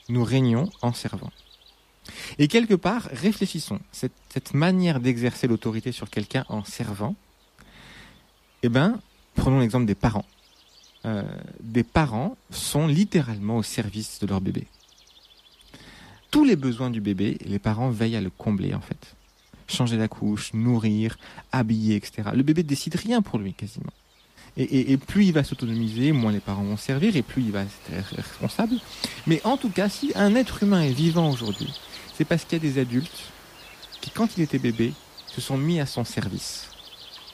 nous 0.10 0.24
régnons 0.24 0.70
en 0.82 0.94
servant. 0.94 1.32
Et 2.38 2.48
quelque 2.48 2.74
part, 2.74 3.10
réfléchissons. 3.12 3.80
Cette, 3.92 4.14
cette 4.30 4.54
manière 4.54 5.00
d'exercer 5.00 5.48
l'autorité 5.48 5.92
sur 5.92 6.10
quelqu'un 6.10 6.46
en 6.50 6.64
servant, 6.64 7.16
eh 8.64 8.70
ben, 8.70 9.00
prenons 9.36 9.60
l'exemple 9.60 9.86
des 9.86 9.96
parents. 9.96 10.26
Euh, 11.06 11.24
des 11.62 11.84
parents 11.84 12.38
sont 12.52 12.88
littéralement 12.88 13.58
au 13.58 13.64
service 13.64 14.20
de 14.20 14.28
leur 14.28 14.42
bébé. 14.42 14.68
Tous 16.30 16.44
les 16.44 16.56
besoins 16.56 16.90
du 16.90 17.02
bébé, 17.02 17.38
les 17.46 17.60
parents 17.60 17.90
veillent 17.90 18.16
à 18.16 18.22
le 18.22 18.30
combler 18.30 18.74
en 18.74 18.82
fait. 18.82 19.16
Changer 19.68 19.98
la 19.98 20.08
couche, 20.08 20.54
nourrir, 20.54 21.18
habiller, 21.52 21.96
etc. 21.96 22.30
Le 22.34 22.44
bébé 22.44 22.64
décide 22.64 22.96
rien 22.96 23.22
pour 23.22 23.40
lui 23.40 23.54
quasiment. 23.54 23.92
Et, 24.58 24.98
plus 24.98 25.28
il 25.28 25.32
va 25.32 25.46
s'autonomiser, 25.46 26.12
moins 26.12 26.34
les 26.34 26.42
parents 26.42 26.64
vont 26.64 26.76
servir, 26.76 27.16
et 27.16 27.22
plus 27.22 27.42
il 27.42 27.52
va 27.52 27.62
être 27.62 28.16
responsable. 28.16 28.76
Mais 29.26 29.40
en 29.46 29.56
tout 29.56 29.70
cas, 29.70 29.88
si 29.88 30.12
un 30.16 30.36
être 30.36 30.64
humain 30.64 30.82
est 30.82 30.92
vivant 30.92 31.32
aujourd'hui, 31.32 31.74
c'est 32.14 32.26
parce 32.26 32.44
qu'il 32.44 32.62
y 32.62 32.68
a 32.68 32.72
des 32.72 32.80
adultes 32.80 33.32
qui, 34.02 34.10
quand 34.10 34.36
il 34.36 34.44
était 34.44 34.60
bébé, 34.60 34.94
se 35.28 35.40
sont 35.40 35.58
mis 35.58 35.80
à 35.80 35.86
son 35.86 36.04
service. 36.04 36.71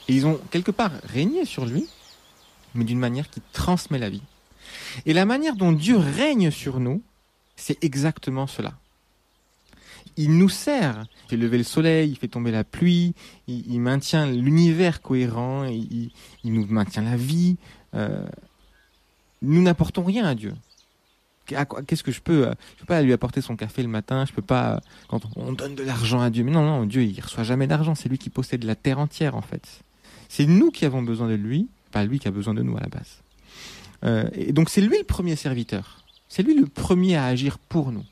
Et 0.08 0.14
ils 0.14 0.26
ont 0.26 0.40
quelque 0.52 0.72
part 0.72 0.92
régné 1.04 1.46
sur 1.46 1.66
lui, 1.66 1.88
mais 2.76 2.84
d'une 2.84 3.00
manière 3.00 3.30
qui 3.30 3.42
transmet 3.54 4.00
la 4.00 4.10
vie. 4.10 4.22
Et 5.06 5.14
la 5.14 5.26
manière 5.26 5.56
dont 5.56 5.72
Dieu 5.72 5.98
règne 5.98 6.52
sur 6.52 6.80
nous, 6.80 7.02
c'est 7.56 7.84
exactement 7.84 8.48
cela. 8.48 8.74
Il 10.16 10.38
nous 10.38 10.50
sert, 10.50 11.06
il 11.26 11.30
fait 11.30 11.38
lever 11.38 11.58
le 11.60 11.64
soleil, 11.64 12.10
il 12.10 12.18
fait 12.18 12.28
tomber 12.28 12.52
la 12.52 12.64
pluie, 12.64 13.14
il, 13.48 13.80
maintient 13.80 14.26
l'univers 14.26 15.02
cohérent, 15.02 15.66
il, 15.66 16.12
nous 16.44 16.66
maintient 16.66 17.04
la 17.04 17.16
vie. 17.16 17.58
Euh, 17.94 18.26
nous 19.42 19.62
n'apportons 19.62 20.04
rien 20.04 20.26
à 20.26 20.34
Dieu. 20.34 20.56
Qu'est-ce 21.46 22.04
que 22.04 22.12
je 22.12 22.20
peux 22.20 22.44
Je 22.44 22.80
peux 22.80 22.86
pas 22.86 23.02
lui 23.02 23.14
apporter 23.14 23.42
son 23.42 23.56
café 23.56 23.82
le 23.82 23.88
matin. 23.88 24.26
Je 24.26 24.34
peux 24.34 24.42
pas 24.42 24.82
quand 25.08 25.22
on 25.36 25.54
donne 25.54 25.76
de 25.76 25.84
l'argent 25.84 26.20
à 26.20 26.30
Dieu. 26.30 26.44
Mais 26.44 26.52
non, 26.52 26.66
non, 26.66 26.86
Dieu 26.86 27.04
il 27.04 27.22
reçoit 27.22 27.44
jamais 27.44 27.68
d'argent. 27.68 27.96
C'est 27.96 28.10
lui 28.10 28.18
qui 28.18 28.30
possède 28.30 28.64
la 28.64 28.76
terre 28.76 29.00
entière 29.00 29.36
en 29.36 29.42
fait. 29.42 29.84
C'est 30.30 30.46
nous 30.46 30.72
qui 30.72 30.86
avons 30.86 31.02
besoin 31.02 31.28
de 31.28 31.36
lui, 31.36 31.68
pas 31.92 32.04
lui 32.04 32.20
qui 32.20 32.28
a 32.28 32.32
besoin 32.32 32.54
de 32.54 32.62
nous 32.62 32.78
à 32.78 32.82
la 32.82 32.88
base. 32.88 33.22
Euh, 34.04 34.30
et 34.34 34.54
donc 34.54 34.70
c'est 34.70 34.82
lui 34.82 34.98
le 34.98 35.04
premier 35.04 35.36
serviteur. 35.36 36.04
C'est 36.30 36.44
lui 36.44 36.54
le 36.54 36.68
premier 36.68 37.16
à 37.16 37.26
agir 37.26 37.58
pour 37.58 37.92
nous. 37.92 38.06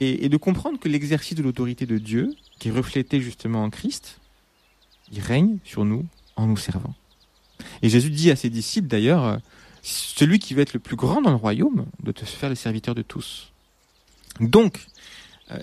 Et, 0.00 0.24
et 0.24 0.28
de 0.28 0.36
comprendre 0.36 0.78
que 0.78 0.88
l'exercice 0.88 1.36
de 1.36 1.42
l'autorité 1.42 1.86
de 1.86 1.98
Dieu, 1.98 2.34
qui 2.58 2.68
est 2.68 2.72
reflété 2.72 3.20
justement 3.20 3.64
en 3.64 3.70
Christ, 3.70 4.20
il 5.10 5.20
règne 5.20 5.58
sur 5.64 5.84
nous 5.84 6.06
en 6.36 6.46
nous 6.46 6.56
servant. 6.56 6.94
Et 7.82 7.88
Jésus 7.88 8.10
dit 8.10 8.30
à 8.30 8.36
ses 8.36 8.50
disciples 8.50 8.88
d'ailleurs, 8.88 9.24
euh, 9.24 9.36
celui 9.82 10.38
qui 10.38 10.54
veut 10.54 10.62
être 10.62 10.72
le 10.72 10.80
plus 10.80 10.96
grand 10.96 11.20
dans 11.20 11.30
le 11.30 11.36
royaume 11.36 11.86
doit 12.02 12.12
te 12.12 12.24
faire 12.24 12.48
le 12.48 12.54
serviteur 12.54 12.94
de 12.94 13.02
tous. 13.02 13.52
Donc, 14.40 14.86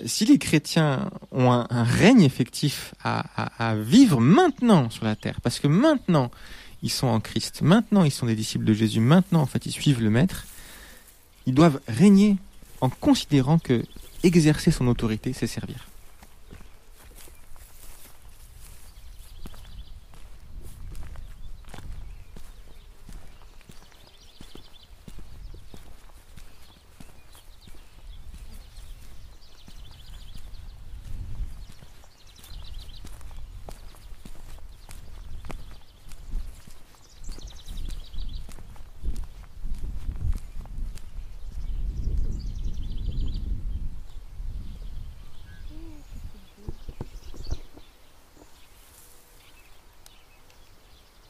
si 0.05 0.25
les 0.25 0.37
chrétiens 0.37 1.09
ont 1.31 1.51
un, 1.51 1.83
règne 1.83 2.21
effectif 2.21 2.93
à, 3.03 3.75
vivre 3.75 4.19
maintenant 4.19 4.89
sur 4.89 5.05
la 5.05 5.15
terre, 5.15 5.41
parce 5.41 5.59
que 5.59 5.67
maintenant 5.67 6.31
ils 6.83 6.91
sont 6.91 7.07
en 7.07 7.19
Christ, 7.19 7.61
maintenant 7.61 8.03
ils 8.03 8.11
sont 8.11 8.27
des 8.27 8.35
disciples 8.35 8.65
de 8.65 8.73
Jésus, 8.73 8.99
maintenant 8.99 9.41
en 9.41 9.45
fait 9.45 9.65
ils 9.65 9.71
suivent 9.71 10.01
le 10.01 10.09
Maître, 10.09 10.45
ils 11.45 11.53
doivent 11.53 11.79
régner 11.87 12.37
en 12.81 12.89
considérant 12.89 13.59
que 13.59 13.83
exercer 14.23 14.71
son 14.71 14.87
autorité, 14.87 15.33
c'est 15.33 15.47
servir. 15.47 15.88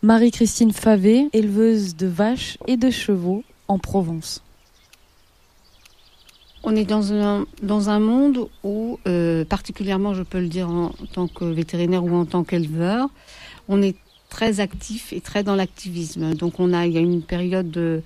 Marie-Christine 0.09 0.71
Favé, 0.71 1.27
éleveuse 1.33 1.95
de 1.95 2.07
vaches 2.07 2.57
et 2.65 2.77
de 2.77 2.89
chevaux 2.89 3.43
en 3.67 3.77
Provence. 3.77 4.41
On 6.63 6.75
est 6.75 6.83
dans 6.83 7.11
un, 7.13 7.99
monde 7.99 8.49
où, 8.63 8.97
euh, 9.07 9.45
particulièrement 9.45 10.15
je 10.15 10.23
peux 10.23 10.39
le 10.39 10.47
dire 10.47 10.67
en, 10.67 10.89
tant 11.13 11.27
que 11.27 11.45
vétérinaire 11.45 12.03
ou 12.03 12.15
en 12.15 12.25
tant 12.25 12.43
qu'éleveur, 12.43 13.07
on 13.67 13.83
est 13.83 13.97
très 14.29 14.61
actif 14.61 15.13
et 15.13 15.21
très 15.21 15.43
dans 15.43 15.55
l'activisme. 15.55 16.33
Donc 16.33 16.59
on 16.59 16.73
a, 16.73 16.87
il 16.87 16.93
y 16.93 16.97
a 16.97 17.01
une 17.01 17.21
période 17.21 17.69
de, 17.69 18.01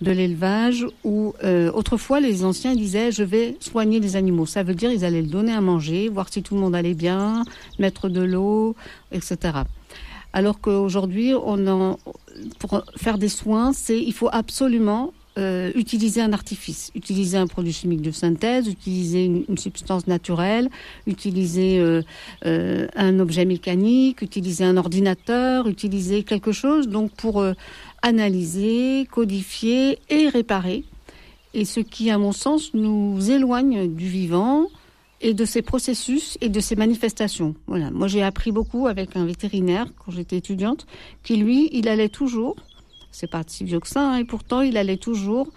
de 0.00 0.10
l'élevage 0.10 0.84
où 1.04 1.34
euh, 1.44 1.70
autrefois 1.70 2.18
les 2.18 2.44
anciens 2.44 2.74
disaient 2.74 3.12
je 3.12 3.22
vais 3.22 3.56
soigner 3.60 4.00
les 4.00 4.16
animaux. 4.16 4.46
Ça 4.46 4.64
veut 4.64 4.74
dire 4.74 4.90
ils 4.90 5.04
allaient 5.04 5.22
le 5.22 5.28
donner 5.28 5.52
à 5.52 5.60
manger, 5.60 6.08
voir 6.08 6.32
si 6.32 6.42
tout 6.42 6.56
le 6.56 6.62
monde 6.62 6.74
allait 6.74 6.94
bien, 6.94 7.44
mettre 7.78 8.08
de 8.08 8.22
l'eau, 8.22 8.74
etc 9.12 9.62
alors 10.34 10.60
qu'aujourd'hui, 10.60 11.32
on 11.32 11.96
pour 12.58 12.82
faire 12.96 13.18
des 13.18 13.28
soins, 13.28 13.72
c'est 13.72 14.00
il 14.00 14.12
faut 14.12 14.28
absolument 14.32 15.12
euh, 15.38 15.70
utiliser 15.76 16.20
un 16.20 16.32
artifice, 16.32 16.90
utiliser 16.96 17.38
un 17.38 17.46
produit 17.46 17.72
chimique 17.72 18.02
de 18.02 18.10
synthèse, 18.10 18.66
utiliser 18.66 19.24
une, 19.26 19.56
substance 19.56 20.08
naturelle, 20.08 20.70
utiliser 21.06 21.78
euh, 21.78 22.02
euh, 22.46 22.88
un 22.96 23.20
objet 23.20 23.44
mécanique, 23.44 24.22
utiliser 24.22 24.64
un 24.64 24.76
ordinateur, 24.76 25.68
utiliser 25.68 26.24
quelque 26.24 26.50
chose 26.50 26.88
donc 26.88 27.12
pour 27.12 27.44
analyser, 28.02 29.06
codifier 29.12 30.00
et 30.10 30.28
réparer. 30.28 30.82
Et 31.54 31.64
ce 31.64 31.78
qui, 31.78 32.10
à 32.10 32.18
mon 32.18 32.32
sens, 32.32 32.74
nous 32.74 33.30
éloigne 33.30 33.86
du 33.94 34.08
vivant, 34.08 34.66
et 35.24 35.32
de 35.32 35.46
ces 35.46 35.62
processus 35.62 36.36
et 36.42 36.50
de 36.50 36.60
ces 36.60 36.76
manifestations. 36.76 37.54
Voilà. 37.66 37.90
Moi, 37.90 38.08
j'ai 38.08 38.22
appris 38.22 38.52
beaucoup 38.52 38.86
avec 38.86 39.16
un 39.16 39.24
vétérinaire 39.24 39.86
quand 39.96 40.12
j'étais 40.12 40.36
étudiante, 40.36 40.86
qui 41.22 41.36
lui, 41.36 41.70
il 41.72 41.88
allait 41.88 42.10
toujours, 42.10 42.56
c'est 43.10 43.26
pas 43.26 43.42
si 43.46 43.64
vieux 43.64 43.80
que 43.80 43.88
ça, 43.88 44.06
hein, 44.06 44.16
et 44.18 44.24
pourtant 44.24 44.60
il 44.60 44.76
allait 44.76 44.98
toujours 44.98 45.48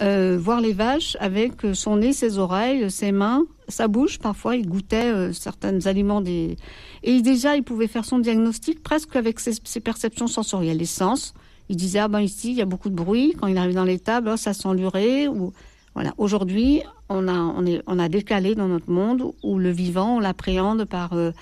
euh, 0.00 0.38
voir 0.40 0.60
les 0.60 0.72
vaches 0.72 1.16
avec 1.18 1.54
son 1.74 1.96
nez, 1.96 2.12
ses 2.12 2.38
oreilles, 2.38 2.88
ses 2.92 3.10
mains, 3.10 3.44
sa 3.66 3.88
bouche. 3.88 4.20
Parfois, 4.20 4.54
il 4.54 4.68
goûtait 4.68 5.12
euh, 5.12 5.32
certains 5.32 5.86
aliments 5.86 6.20
des 6.20 6.56
et 7.02 7.20
déjà, 7.20 7.56
il 7.56 7.64
pouvait 7.64 7.88
faire 7.88 8.04
son 8.04 8.20
diagnostic 8.20 8.84
presque 8.84 9.16
avec 9.16 9.40
ses, 9.40 9.54
ses 9.64 9.80
perceptions 9.80 10.28
sensorielles, 10.28 10.78
les 10.78 10.84
sens. 10.84 11.34
Il 11.68 11.76
disait 11.76 11.98
ah 11.98 12.08
ben 12.08 12.20
ici 12.20 12.50
il 12.50 12.56
y 12.56 12.62
a 12.62 12.66
beaucoup 12.66 12.88
de 12.88 12.94
bruit 12.94 13.34
quand 13.38 13.48
il 13.48 13.58
arrive 13.58 13.74
dans 13.74 13.84
les 13.84 13.98
tables, 13.98 14.30
oh, 14.32 14.36
ça 14.36 14.54
sent 14.54 14.68
ou 14.68 15.52
voilà. 15.94 16.14
Aujourd'hui, 16.18 16.82
on 17.08 17.28
a, 17.28 17.32
on, 17.32 17.66
est, 17.66 17.82
on 17.86 17.98
a 17.98 18.08
décalé 18.08 18.54
dans 18.54 18.68
notre 18.68 18.90
monde 18.90 19.32
où 19.42 19.58
le 19.58 19.70
vivant, 19.70 20.16
on 20.16 20.20
l'appréhende 20.20 20.84
par 20.84 21.12
euh, 21.14 21.32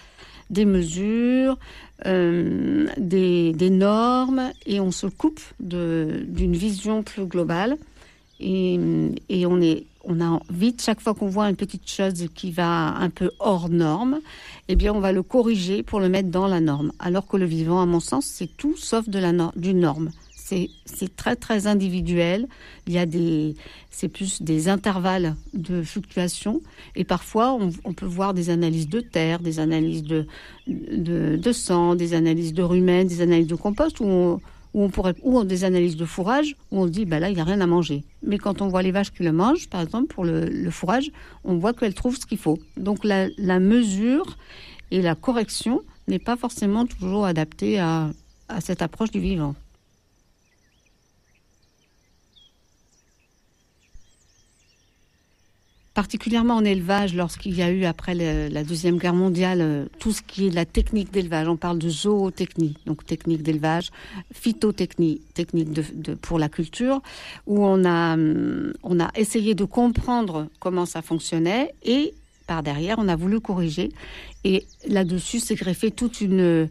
des 0.51 0.65
mesures, 0.65 1.59
euh, 2.07 2.87
des, 2.97 3.71
normes, 3.71 4.51
et 4.67 4.81
on 4.81 4.91
se 4.91 5.07
coupe 5.07 5.41
d'une 5.61 6.57
vision 6.57 7.03
plus 7.03 7.27
globale. 7.27 7.77
Et, 8.39 8.79
on, 9.47 9.61
est, 9.63 9.85
on 10.05 10.21
a 10.21 10.41
vite, 10.51 10.83
chaque 10.83 11.01
fois 11.01 11.15
qu'on 11.15 11.29
voit 11.29 11.49
une 11.49 11.57
petite 11.57 11.89
chose 11.89 12.27
qui 12.35 12.51
va 12.51 12.95
un 12.97 13.09
peu 13.09 13.31
hors 13.39 13.71
norme, 13.71 14.21
eh 14.69 14.77
bien, 14.77 14.93
on 14.93 15.01
va 15.01 15.13
le 15.13 15.23
corriger 15.23 15.83
pour 15.83 16.01
le 16.01 16.09
mettre 16.09 16.29
dans 16.29 16.47
la 16.47 16.61
norme. 16.61 16.93
Alors 16.99 17.27
que 17.27 17.39
le 17.39 17.47
vivant, 17.47 17.81
à 17.81 17.87
mon 17.87 18.01
sens, 18.01 18.27
c'est 18.27 18.55
tout 18.57 18.77
sauf 18.77 19.09
de 19.09 19.19
la 19.19 19.33
d'une 19.57 19.81
norme 19.81 20.11
c'est 20.47 21.17
très 21.17 21.37
très 21.37 21.67
individuel. 21.67 22.47
Il 22.87 22.93
y 22.93 22.99
a 22.99 23.07
des, 23.07 23.57
c'est 23.91 24.09
plus 24.09 24.43
des 24.43 24.69
intervalles 24.69 25.35
de 25.55 25.83
fluctuation 25.83 26.61
et 26.95 27.05
parfois 27.05 27.59
on, 27.85 27.93
peut 27.93 28.07
voir 28.07 28.33
des 28.35 28.51
analyses 28.51 28.89
de 28.89 29.01
terre, 29.01 29.41
des 29.41 29.59
analyses 29.59 30.05
de, 30.05 30.27
de, 30.67 31.53
sang, 31.53 31.97
des 31.97 32.15
analyses 32.15 32.55
de 32.55 32.63
rumen, 32.63 33.07
des 33.07 33.21
analyses 33.21 33.49
de 33.49 33.55
compost 33.55 34.01
où 34.01 34.41
où 34.75 34.83
on 34.83 34.91
pourrait, 34.91 35.15
ou 35.23 35.43
des 35.43 35.65
analyses 35.65 35.97
de 35.97 36.05
fourrage 36.05 36.55
où 36.71 36.83
on 36.83 36.87
dit 36.87 37.07
bah 37.07 37.19
là 37.19 37.31
il 37.31 37.35
n'y 37.35 37.41
a 37.41 37.45
rien 37.45 37.63
à 37.63 37.67
manger. 37.67 38.05
Mais 38.23 38.37
quand 38.37 38.61
on 38.61 38.69
voit 38.69 38.83
les 38.83 38.93
vaches 38.93 39.11
qui 39.11 39.23
le 39.23 39.33
mangent, 39.33 39.69
par 39.71 39.81
exemple 39.81 40.15
pour 40.15 40.25
le, 40.25 40.71
fourrage, 40.71 41.11
on 41.45 41.57
voit 41.57 41.73
qu'elles 41.73 41.95
trouvent 41.95 42.19
ce 42.19 42.27
qu'il 42.27 42.39
faut. 42.39 42.59
Donc 42.77 43.03
la, 43.03 43.29
la 43.39 43.59
mesure 43.59 44.37
et 44.91 45.01
la 45.01 45.15
correction 45.15 45.81
n'est 46.09 46.19
pas 46.19 46.37
forcément 46.37 46.85
toujours 46.85 47.25
adaptée 47.25 47.79
à, 47.79 48.11
à 48.49 48.61
cette 48.61 48.83
approche 48.83 49.11
du 49.11 49.19
vivant. 49.19 49.55
Particulièrement 55.97 56.57
en 56.57 56.65
élevage, 56.65 57.15
lorsqu'il 57.15 57.57
y 57.57 57.63
a 57.63 57.71
eu 57.71 57.87
après 57.87 58.15
la 58.15 58.65
Deuxième 58.65 58.99
Guerre 58.99 59.15
mondiale 59.15 59.61
euh, 59.63 59.87
tout 59.99 60.13
ce 60.13 60.21
qui 60.21 60.47
est 60.47 60.51
la 60.51 60.67
technique 60.67 61.11
d'élevage. 61.11 61.49
On 61.49 61.57
parle 61.57 61.79
de 61.79 61.89
zootechnie, 61.89 62.77
donc 62.85 63.07
technique 63.07 63.43
d'élevage, 63.43 63.91
phytotechnie, 64.31 65.23
technique 65.33 65.69
pour 66.21 66.39
la 66.39 66.51
culture, 66.51 67.01
où 67.47 67.65
on 67.65 67.87
a, 67.87 68.13
hum, 68.13 68.75
on 68.83 69.01
a 69.01 69.11
essayé 69.17 69.55
de 69.55 69.65
comprendre 69.65 70.49
comment 70.61 70.85
ça 70.85 71.01
fonctionnait 71.01 71.75
et 71.83 72.13
par 72.47 72.63
derrière, 72.63 72.97
on 72.99 73.09
a 73.09 73.17
voulu 73.17 73.41
corriger. 73.41 73.89
Et 74.45 74.67
là-dessus, 74.87 75.41
s'est 75.41 75.57
greffé 75.57 75.91
toute 75.91 76.21
une 76.21 76.69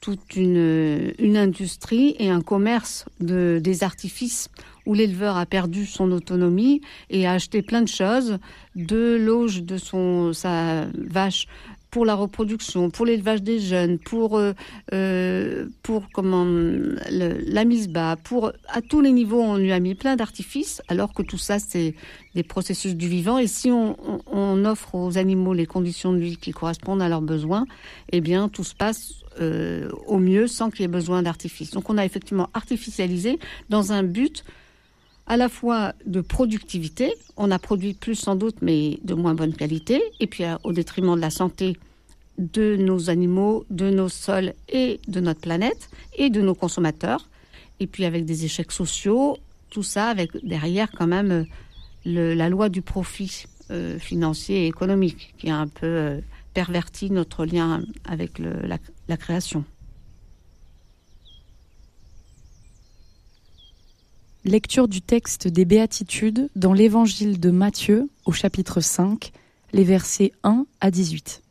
toute 0.00 0.36
une, 0.36 1.12
une 1.18 1.36
industrie 1.36 2.14
et 2.18 2.30
un 2.30 2.40
commerce 2.40 3.04
de, 3.20 3.58
des 3.62 3.82
artifices 3.82 4.48
où 4.86 4.94
l'éleveur 4.94 5.36
a 5.36 5.46
perdu 5.46 5.86
son 5.86 6.12
autonomie 6.12 6.80
et 7.10 7.26
a 7.26 7.32
acheté 7.32 7.62
plein 7.62 7.82
de 7.82 7.88
choses, 7.88 8.38
de 8.76 9.16
l'auge 9.16 9.62
de 9.62 9.76
son 9.76 10.32
sa 10.32 10.86
vache 10.94 11.46
pour 11.94 12.04
la 12.04 12.16
reproduction, 12.16 12.90
pour 12.90 13.06
l'élevage 13.06 13.40
des 13.44 13.60
jeunes, 13.60 14.00
pour 14.00 14.36
euh, 14.36 14.52
euh 14.92 15.66
pour 15.84 16.08
comment 16.12 16.44
la 16.44 17.64
mise 17.64 17.88
bas, 17.88 18.16
pour 18.16 18.50
à 18.66 18.82
tous 18.82 19.00
les 19.00 19.12
niveaux 19.12 19.40
on 19.40 19.58
lui 19.58 19.70
a 19.70 19.78
mis 19.78 19.94
plein 19.94 20.16
d'artifices, 20.16 20.82
alors 20.88 21.14
que 21.14 21.22
tout 21.22 21.38
ça 21.38 21.60
c'est 21.60 21.94
des 22.34 22.42
processus 22.42 22.96
du 22.96 23.06
vivant. 23.08 23.38
Et 23.38 23.46
si 23.46 23.70
on, 23.70 23.96
on, 24.26 24.64
offre 24.64 24.96
aux 24.96 25.18
animaux 25.18 25.54
les 25.54 25.66
conditions 25.66 26.12
de 26.12 26.18
vie 26.18 26.36
qui 26.36 26.50
correspondent 26.50 27.00
à 27.00 27.08
leurs 27.08 27.22
besoins, 27.22 27.64
eh 28.10 28.20
bien 28.20 28.48
tout 28.48 28.64
se 28.64 28.74
passe 28.74 29.24
euh, 29.40 29.88
au 30.06 30.18
mieux 30.18 30.48
sans 30.48 30.70
qu'il 30.70 30.80
y 30.80 30.84
ait 30.84 30.88
besoin 30.88 31.22
d'artifices. 31.22 31.70
Donc 31.70 31.90
on 31.90 31.96
a 31.96 32.04
effectivement 32.04 32.50
artificialisé 32.54 33.38
dans 33.68 33.92
un 33.92 34.02
but 34.02 34.44
à 35.26 35.36
la 35.36 35.48
fois 35.48 35.94
de 36.04 36.20
productivité, 36.20 37.14
on 37.36 37.50
a 37.50 37.58
produit 37.58 37.94
plus 37.94 38.14
sans 38.14 38.36
doute, 38.36 38.56
mais 38.60 38.98
de 39.02 39.14
moins 39.14 39.34
bonne 39.34 39.54
qualité, 39.54 40.02
et 40.20 40.26
puis 40.26 40.44
euh, 40.44 40.56
au 40.64 40.72
détriment 40.72 41.16
de 41.16 41.20
la 41.20 41.30
santé 41.30 41.76
de 42.36 42.76
nos 42.76 43.10
animaux, 43.10 43.64
de 43.70 43.90
nos 43.90 44.08
sols 44.08 44.54
et 44.68 45.00
de 45.08 45.20
notre 45.20 45.40
planète, 45.40 45.88
et 46.16 46.30
de 46.30 46.40
nos 46.40 46.54
consommateurs, 46.54 47.28
et 47.80 47.86
puis 47.86 48.04
avec 48.04 48.24
des 48.24 48.44
échecs 48.44 48.72
sociaux, 48.72 49.38
tout 49.70 49.82
ça 49.82 50.08
avec 50.08 50.30
derrière 50.44 50.90
quand 50.92 51.06
même 51.06 51.46
euh, 52.06 52.34
la 52.34 52.48
loi 52.48 52.68
du 52.68 52.82
profit 52.82 53.46
euh, 53.70 53.98
financier 53.98 54.64
et 54.64 54.66
économique, 54.66 55.34
qui 55.38 55.48
a 55.48 55.56
un 55.56 55.68
peu 55.68 56.20
perverti 56.52 57.10
notre 57.10 57.46
lien 57.46 57.82
avec 58.04 58.40
la 59.08 59.16
création. 59.16 59.64
Lecture 64.46 64.88
du 64.88 65.00
texte 65.00 65.48
des 65.48 65.64
Béatitudes 65.64 66.50
dans 66.54 66.74
l'Évangile 66.74 67.40
de 67.40 67.50
Matthieu 67.50 68.10
au 68.26 68.32
chapitre 68.32 68.82
5, 68.82 69.32
les 69.72 69.84
versets 69.84 70.32
1 70.42 70.66
à 70.82 70.90
18. 70.90 71.42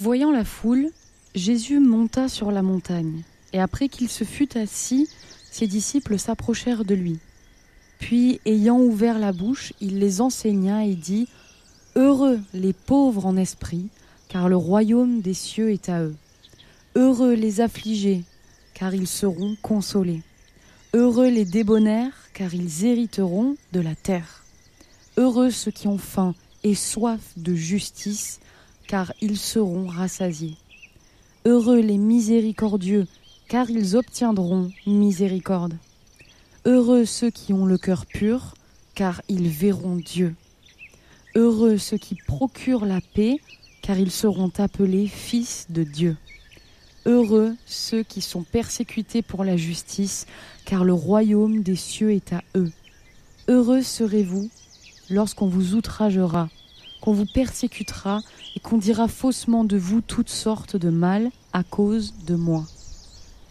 Voyant 0.00 0.30
la 0.30 0.44
foule, 0.44 0.90
Jésus 1.34 1.80
monta 1.80 2.28
sur 2.28 2.50
la 2.50 2.60
montagne, 2.60 3.22
et 3.54 3.58
après 3.58 3.88
qu'il 3.88 4.10
se 4.10 4.24
fut 4.24 4.58
assis, 4.58 5.08
ses 5.50 5.66
disciples 5.66 6.18
s'approchèrent 6.18 6.84
de 6.84 6.94
lui. 6.94 7.20
Puis, 7.98 8.42
ayant 8.44 8.78
ouvert 8.78 9.18
la 9.18 9.32
bouche, 9.32 9.72
il 9.80 9.98
les 9.98 10.20
enseigna 10.20 10.84
et 10.84 10.94
dit 10.94 11.26
Heureux 11.94 12.38
les 12.52 12.74
pauvres 12.74 13.24
en 13.24 13.38
esprit, 13.38 13.88
car 14.28 14.50
le 14.50 14.58
royaume 14.58 15.22
des 15.22 15.32
cieux 15.32 15.72
est 15.72 15.88
à 15.88 16.02
eux. 16.02 16.16
Heureux 16.96 17.32
les 17.32 17.62
affligés, 17.62 18.24
car 18.74 18.94
ils 18.94 19.08
seront 19.08 19.56
consolés. 19.62 20.20
Heureux 20.98 21.28
les 21.28 21.44
débonnaires, 21.44 22.14
car 22.32 22.54
ils 22.54 22.86
hériteront 22.86 23.56
de 23.74 23.80
la 23.80 23.94
terre. 23.94 24.44
Heureux 25.18 25.50
ceux 25.50 25.70
qui 25.70 25.88
ont 25.88 25.98
faim 25.98 26.34
et 26.64 26.74
soif 26.74 27.20
de 27.36 27.54
justice, 27.54 28.40
car 28.88 29.12
ils 29.20 29.36
seront 29.36 29.88
rassasiés. 29.88 30.56
Heureux 31.44 31.80
les 31.80 31.98
miséricordieux, 31.98 33.06
car 33.46 33.68
ils 33.68 33.94
obtiendront 33.94 34.70
miséricorde. 34.86 35.76
Heureux 36.64 37.04
ceux 37.04 37.28
qui 37.28 37.52
ont 37.52 37.66
le 37.66 37.76
cœur 37.76 38.06
pur, 38.06 38.54
car 38.94 39.20
ils 39.28 39.48
verront 39.48 39.96
Dieu. 39.96 40.34
Heureux 41.34 41.76
ceux 41.76 41.98
qui 41.98 42.14
procurent 42.26 42.86
la 42.86 43.02
paix, 43.02 43.36
car 43.82 43.98
ils 43.98 44.10
seront 44.10 44.52
appelés 44.56 45.08
fils 45.08 45.66
de 45.68 45.82
Dieu. 45.82 46.16
Heureux 47.06 47.54
ceux 47.66 48.02
qui 48.02 48.20
sont 48.20 48.42
persécutés 48.42 49.22
pour 49.22 49.44
la 49.44 49.56
justice, 49.56 50.26
car 50.64 50.82
le 50.82 50.92
royaume 50.92 51.62
des 51.62 51.76
cieux 51.76 52.12
est 52.12 52.32
à 52.32 52.42
eux. 52.56 52.72
Heureux 53.46 53.82
serez-vous 53.82 54.50
lorsqu'on 55.08 55.46
vous 55.46 55.76
outragera, 55.76 56.48
qu'on 57.00 57.12
vous 57.12 57.26
persécutera 57.32 58.22
et 58.56 58.60
qu'on 58.60 58.76
dira 58.76 59.06
faussement 59.06 59.62
de 59.62 59.76
vous 59.76 60.00
toutes 60.00 60.30
sortes 60.30 60.74
de 60.74 60.90
mal 60.90 61.30
à 61.52 61.62
cause 61.62 62.12
de 62.26 62.34
moi. 62.34 62.64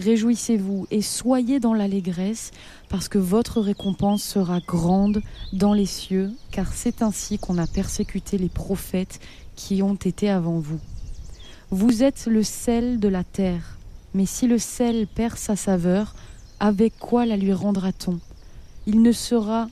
Réjouissez-vous 0.01 0.87
et 0.91 1.01
soyez 1.01 1.61
dans 1.61 1.73
l'allégresse, 1.73 2.51
parce 2.89 3.07
que 3.07 3.17
votre 3.17 3.61
récompense 3.61 4.21
sera 4.21 4.59
grande 4.59 5.21
dans 5.53 5.73
les 5.73 5.85
cieux, 5.85 6.33
car 6.51 6.73
c'est 6.73 7.01
ainsi 7.01 7.39
qu'on 7.39 7.57
a 7.57 7.67
persécuté 7.67 8.37
les 8.37 8.49
prophètes 8.49 9.21
qui 9.55 9.81
ont 9.81 9.95
été 9.95 10.29
avant 10.29 10.59
vous. 10.59 10.81
Vous 11.77 12.03
êtes 12.03 12.27
le 12.27 12.41
sel 12.41 13.01
de 13.01 13.09
la 13.09 13.25
terre, 13.25 13.77
mais 14.13 14.25
si 14.25 14.47
le 14.47 14.57
sel 14.57 15.07
perd 15.07 15.37
sa 15.37 15.57
saveur, 15.57 16.15
avec 16.61 16.97
quoi 16.97 17.25
la 17.25 17.35
lui 17.35 17.51
rendra-t-on? 17.51 18.21
Il 18.87 19.01
ne 19.01 19.11
sera 19.11 19.67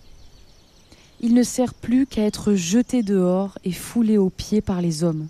il 1.21 1.33
ne 1.33 1.43
sert 1.43 1.73
plus 1.73 2.05
qu'à 2.05 2.23
être 2.23 2.55
jeté 2.55 3.03
dehors 3.03 3.57
et 3.63 3.71
foulé 3.71 4.17
aux 4.17 4.29
pieds 4.29 4.59
par 4.59 4.81
les 4.81 5.05
hommes. 5.05 5.29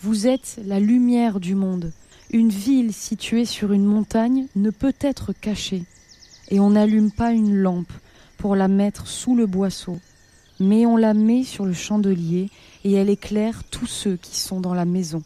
Vous 0.00 0.26
êtes 0.26 0.58
la 0.64 0.80
lumière 0.80 1.38
du 1.38 1.54
monde. 1.54 1.92
Une 2.30 2.48
ville 2.48 2.94
située 2.94 3.44
sur 3.44 3.74
une 3.74 3.84
montagne 3.84 4.46
ne 4.56 4.70
peut 4.70 4.96
être 5.02 5.34
cachée, 5.34 5.84
et 6.48 6.60
on 6.60 6.70
n'allume 6.70 7.12
pas 7.12 7.32
une 7.32 7.54
lampe 7.54 7.92
pour 8.38 8.56
la 8.56 8.68
mettre 8.68 9.06
sous 9.06 9.36
le 9.36 9.44
boisseau, 9.44 9.98
mais 10.60 10.86
on 10.86 10.96
la 10.96 11.12
met 11.12 11.44
sur 11.44 11.66
le 11.66 11.74
chandelier, 11.74 12.48
et 12.84 12.94
elle 12.94 13.10
éclaire 13.10 13.64
tous 13.64 13.86
ceux 13.86 14.16
qui 14.16 14.40
sont 14.40 14.62
dans 14.62 14.72
la 14.72 14.86
maison. 14.86 15.22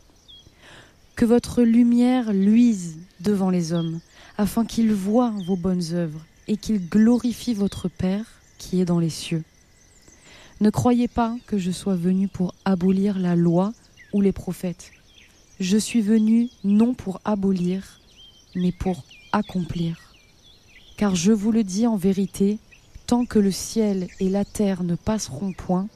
Que 1.16 1.25
votre 1.25 1.62
lumière 1.62 2.33
luise 2.33 2.96
devant 3.20 3.51
les 3.51 3.72
hommes, 3.72 4.01
afin 4.38 4.64
qu'ils 4.64 4.92
voient 4.92 5.35
vos 5.46 5.57
bonnes 5.57 5.92
œuvres, 5.92 6.25
et 6.48 6.57
qu'ils 6.57 6.88
glorifient 6.88 7.55
votre 7.55 7.88
Père 7.88 8.25
qui 8.59 8.81
est 8.81 8.85
dans 8.85 8.98
les 8.98 9.11
cieux. 9.11 9.42
Ne 10.61 10.70
croyez 10.70 11.09
pas 11.09 11.37
que 11.46 11.59
je 11.59 11.70
sois 11.70 11.96
venu 11.96 12.29
pour 12.29 12.55
abolir 12.64 13.18
la 13.18 13.37
loi 13.37 13.72
ou 14.12 14.20
les 14.20 14.33
prophètes. 14.33 14.92
Je 15.61 15.77
suis 15.77 16.01
venu 16.01 16.48
non 16.64 16.94
pour 16.94 17.20
abolir, 17.25 18.01
mais 18.55 18.72
pour 18.72 19.05
accomplir. 19.33 19.96
Car 20.96 21.14
je 21.14 21.33
vous 21.33 21.53
le 21.53 21.64
dis 21.64 21.87
en 21.87 21.96
vérité, 21.96 22.59
tant 23.07 23.25
que 23.25 23.38
le 23.38 23.51
ciel 23.51 24.09
et 24.20 24.29
la 24.29 24.44
terre 24.44 24.85
ne 24.85 24.94
passeront 24.94 25.53
point, 25.53 25.88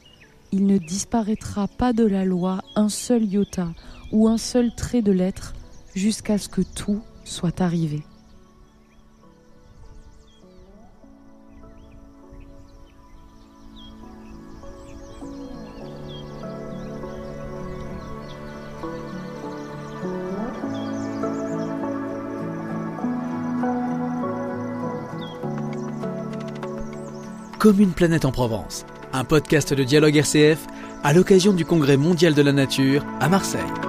il 0.52 0.66
ne 0.66 0.78
disparaîtra 0.78 1.68
pas 1.68 1.92
de 1.92 2.04
la 2.04 2.24
loi 2.24 2.62
un 2.74 2.88
seul 2.88 3.24
iota 3.24 3.68
ou 4.12 4.28
un 4.28 4.38
seul 4.38 4.74
trait 4.74 5.02
de 5.02 5.12
lettre 5.12 5.54
jusqu'à 5.94 6.38
ce 6.38 6.48
que 6.48 6.62
tout 6.62 7.02
soit 7.24 7.60
arrivé. 7.60 8.02
Comme 27.58 27.80
une 27.80 27.92
planète 27.92 28.24
en 28.24 28.30
Provence, 28.30 28.86
un 29.12 29.24
podcast 29.24 29.74
de 29.74 29.82
dialogue 29.82 30.14
RCF 30.14 30.66
à 31.02 31.12
l'occasion 31.12 31.52
du 31.52 31.64
Congrès 31.64 31.96
mondial 31.96 32.34
de 32.34 32.42
la 32.42 32.52
nature 32.52 33.04
à 33.18 33.28
Marseille. 33.28 33.85